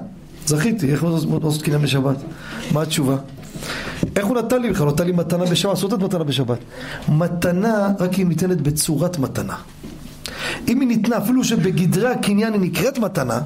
[0.46, 2.16] זכיתי, איך לעשות קניין בשבת?
[2.72, 3.16] מה התשובה?
[4.16, 4.86] איך הוא נתן לי בכלל?
[4.86, 6.58] נתן לי מתנה בשבת, אסור לתת מתנה בשבת.
[7.08, 9.56] מתנה רק אם ניתנת בצורת מתנה.
[10.68, 13.40] אם היא ניתנה, אפילו שבגדרי הקניין היא נקראת מתנה,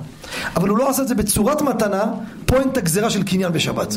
[0.57, 2.05] אבל הוא לא עשה את זה בצורת מתנה,
[2.47, 3.97] פה אין את הגזירה של קניין בשבת.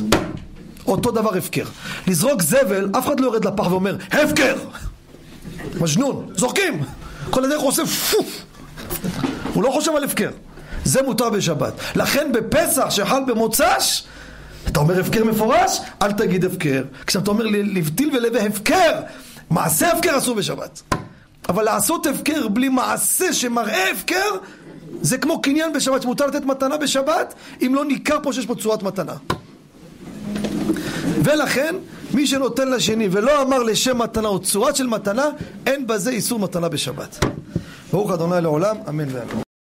[0.85, 1.65] אותו דבר הפקר.
[2.07, 4.55] לזרוק זבל, אף אחד לא יורד לפח ואומר, הפקר!
[5.81, 6.83] מג'נון, זורקים!
[7.29, 8.45] כל הדרך הוא עושה פוף!
[9.53, 10.29] הוא לא חושב על הפקר.
[10.85, 11.73] זה מותר בשבת.
[11.95, 14.03] לכן בפסח שחל במוצ"ש,
[14.67, 16.83] אתה אומר הפקר מפורש, אל תגיד הפקר.
[17.07, 18.99] כשאתה אומר לבטיל ולווה הפקר,
[19.49, 20.81] מעשה הפקר אסור בשבת.
[21.49, 24.29] אבל לעשות הפקר בלי מעשה שמראה הפקר,
[25.01, 28.83] זה כמו קניין בשבת, שמותר לתת מתנה בשבת, אם לא ניכר פה שיש פה צורת
[28.83, 29.13] מתנה.
[31.23, 31.75] ולכן,
[32.13, 35.25] מי שנותן לשני ולא אמר לשם מתנה או צורת של מתנה,
[35.65, 37.25] אין בזה איסור מתנה בשבת.
[37.93, 39.52] ברוך ה' לעולם, אמן ואמן.